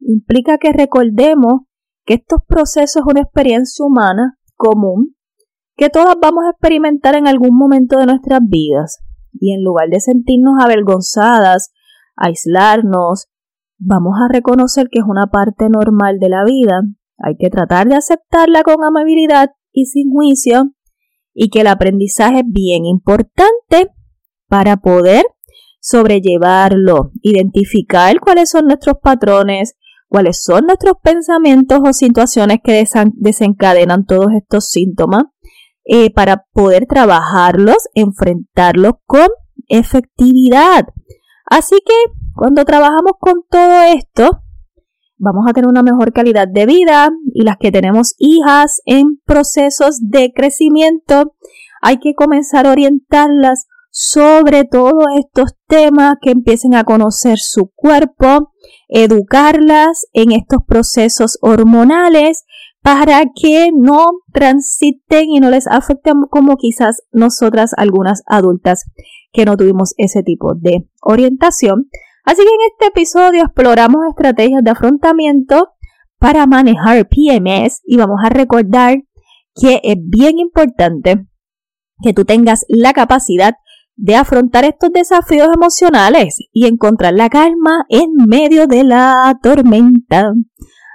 implica 0.00 0.58
que 0.58 0.72
recordemos 0.72 1.62
que 2.04 2.14
estos 2.14 2.40
procesos 2.48 3.02
es 3.02 3.06
una 3.06 3.20
experiencia 3.20 3.84
humana 3.84 4.38
común 4.56 5.14
que 5.76 5.88
todas 5.88 6.16
vamos 6.20 6.44
a 6.44 6.50
experimentar 6.50 7.14
en 7.14 7.26
algún 7.26 7.56
momento 7.56 7.98
de 7.98 8.06
nuestras 8.06 8.40
vidas. 8.42 9.00
Y 9.32 9.54
en 9.54 9.64
lugar 9.64 9.88
de 9.88 10.00
sentirnos 10.00 10.54
avergonzadas, 10.62 11.72
aislarnos, 12.16 13.28
vamos 13.78 14.14
a 14.20 14.32
reconocer 14.32 14.88
que 14.90 14.98
es 14.98 15.04
una 15.06 15.28
parte 15.28 15.68
normal 15.70 16.18
de 16.18 16.28
la 16.28 16.44
vida. 16.44 16.82
Hay 17.22 17.36
que 17.38 17.50
tratar 17.50 17.88
de 17.88 17.94
aceptarla 17.94 18.62
con 18.62 18.82
amabilidad 18.84 19.50
y 19.72 19.86
sin 19.86 20.10
juicio 20.10 20.72
y 21.32 21.48
que 21.48 21.60
el 21.60 21.68
aprendizaje 21.68 22.40
es 22.40 22.44
bien 22.46 22.84
importante 22.84 23.88
para 24.48 24.76
poder 24.78 25.24
sobrellevarlo, 25.80 27.12
identificar 27.22 28.20
cuáles 28.20 28.50
son 28.50 28.66
nuestros 28.66 28.96
patrones, 29.02 29.76
cuáles 30.08 30.42
son 30.42 30.66
nuestros 30.66 30.94
pensamientos 31.02 31.80
o 31.84 31.92
situaciones 31.92 32.58
que 32.62 32.84
desencadenan 33.14 34.04
todos 34.04 34.26
estos 34.36 34.68
síntomas, 34.68 35.24
eh, 35.84 36.12
para 36.12 36.44
poder 36.52 36.86
trabajarlos, 36.86 37.78
enfrentarlos 37.94 38.92
con 39.06 39.26
efectividad. 39.68 40.86
Así 41.46 41.76
que 41.84 41.94
cuando 42.34 42.64
trabajamos 42.64 43.12
con 43.18 43.42
todo 43.50 43.82
esto, 43.82 44.42
vamos 45.22 45.46
a 45.48 45.52
tener 45.52 45.68
una 45.68 45.84
mejor 45.84 46.12
calidad 46.12 46.48
de 46.48 46.66
vida 46.66 47.10
y 47.32 47.44
las 47.44 47.56
que 47.58 47.70
tenemos 47.70 48.14
hijas 48.18 48.82
en 48.84 49.18
procesos 49.24 50.00
de 50.00 50.32
crecimiento, 50.34 51.34
hay 51.80 51.98
que 51.98 52.14
comenzar 52.14 52.66
a 52.66 52.72
orientarlas 52.72 53.66
sobre 53.90 54.64
todos 54.64 55.04
estos 55.18 55.54
temas, 55.68 56.16
que 56.20 56.30
empiecen 56.30 56.74
a 56.74 56.84
conocer 56.84 57.38
su 57.38 57.70
cuerpo, 57.74 58.52
educarlas 58.88 60.06
en 60.12 60.32
estos 60.32 60.64
procesos 60.66 61.38
hormonales 61.40 62.44
para 62.80 63.22
que 63.34 63.70
no 63.72 64.06
transiten 64.32 65.30
y 65.30 65.38
no 65.38 65.50
les 65.50 65.68
afecten 65.68 66.22
como 66.30 66.56
quizás 66.56 67.02
nosotras 67.12 67.72
algunas 67.76 68.22
adultas 68.26 68.86
que 69.32 69.44
no 69.44 69.56
tuvimos 69.56 69.94
ese 69.98 70.22
tipo 70.22 70.54
de 70.54 70.88
orientación. 71.00 71.88
Así 72.24 72.42
que 72.42 72.48
en 72.48 72.70
este 72.72 72.86
episodio 72.86 73.42
exploramos 73.42 74.02
estrategias 74.08 74.62
de 74.62 74.70
afrontamiento 74.70 75.72
para 76.18 76.46
manejar 76.46 77.08
PMS 77.08 77.80
y 77.84 77.96
vamos 77.96 78.20
a 78.24 78.28
recordar 78.28 79.02
que 79.54 79.80
es 79.82 79.96
bien 79.98 80.38
importante 80.38 81.26
que 82.02 82.12
tú 82.12 82.24
tengas 82.24 82.64
la 82.68 82.92
capacidad 82.92 83.54
de 83.96 84.16
afrontar 84.16 84.64
estos 84.64 84.90
desafíos 84.92 85.48
emocionales 85.54 86.38
y 86.52 86.66
encontrar 86.66 87.14
la 87.14 87.28
calma 87.28 87.84
en 87.88 88.10
medio 88.26 88.66
de 88.66 88.84
la 88.84 89.38
tormenta. 89.42 90.32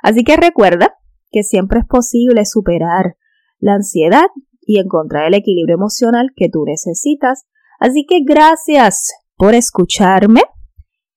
Así 0.03 0.23
que 0.23 0.37
recuerda 0.37 0.95
que 1.31 1.43
siempre 1.43 1.79
es 1.79 1.85
posible 1.85 2.45
superar 2.45 3.17
la 3.59 3.75
ansiedad 3.75 4.27
y 4.61 4.79
encontrar 4.79 5.27
el 5.27 5.33
equilibrio 5.33 5.75
emocional 5.75 6.31
que 6.35 6.49
tú 6.49 6.63
necesitas. 6.65 7.45
Así 7.79 8.05
que 8.07 8.21
gracias 8.25 9.13
por 9.35 9.55
escucharme 9.55 10.41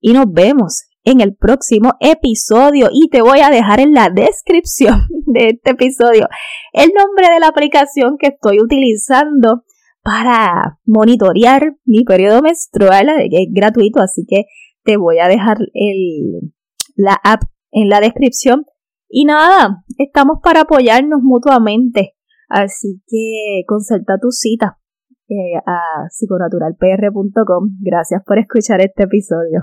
y 0.01 0.13
nos 0.13 0.27
vemos 0.31 0.85
en 1.05 1.21
el 1.21 1.35
próximo 1.35 1.93
episodio 2.01 2.89
y 2.93 3.09
te 3.09 3.23
voy 3.23 3.41
a 3.41 3.51
dejar 3.51 3.81
en 3.81 3.95
la 3.95 4.11
descripción 4.11 5.07
de 5.27 5.49
este 5.49 5.71
episodio 5.71 6.29
el 6.73 6.91
nombre 6.97 7.33
de 7.33 7.41
la 7.41 7.49
aplicación 7.49 8.17
que 8.19 8.29
estoy 8.29 8.61
utilizando 8.61 9.65
para 10.03 10.79
monitorear 10.87 11.77
mi 11.85 12.05
periodo 12.05 12.41
menstrual, 12.43 13.09
es 13.31 13.49
gratuito, 13.53 14.01
así 14.01 14.25
que 14.27 14.45
te 14.83 14.97
voy 14.97 15.19
a 15.19 15.29
dejar 15.29 15.59
el, 15.75 16.53
la 16.97 17.19
app 17.23 17.43
en 17.71 17.89
la 17.89 18.01
descripción. 18.01 18.65
Y 19.09 19.25
nada, 19.25 19.85
estamos 19.99 20.39
para 20.43 20.63
apoyarnos 20.63 21.21
mutuamente, 21.23 22.15
así 22.49 23.03
que 23.07 23.63
consulta 23.67 24.19
tu 24.21 24.31
cita 24.31 24.79
eh, 25.29 25.59
a 25.67 26.09
psiconaturalpr.com. 26.11 27.77
Gracias 27.81 28.23
por 28.25 28.39
escuchar 28.39 28.81
este 28.81 29.05
episodio. 29.05 29.63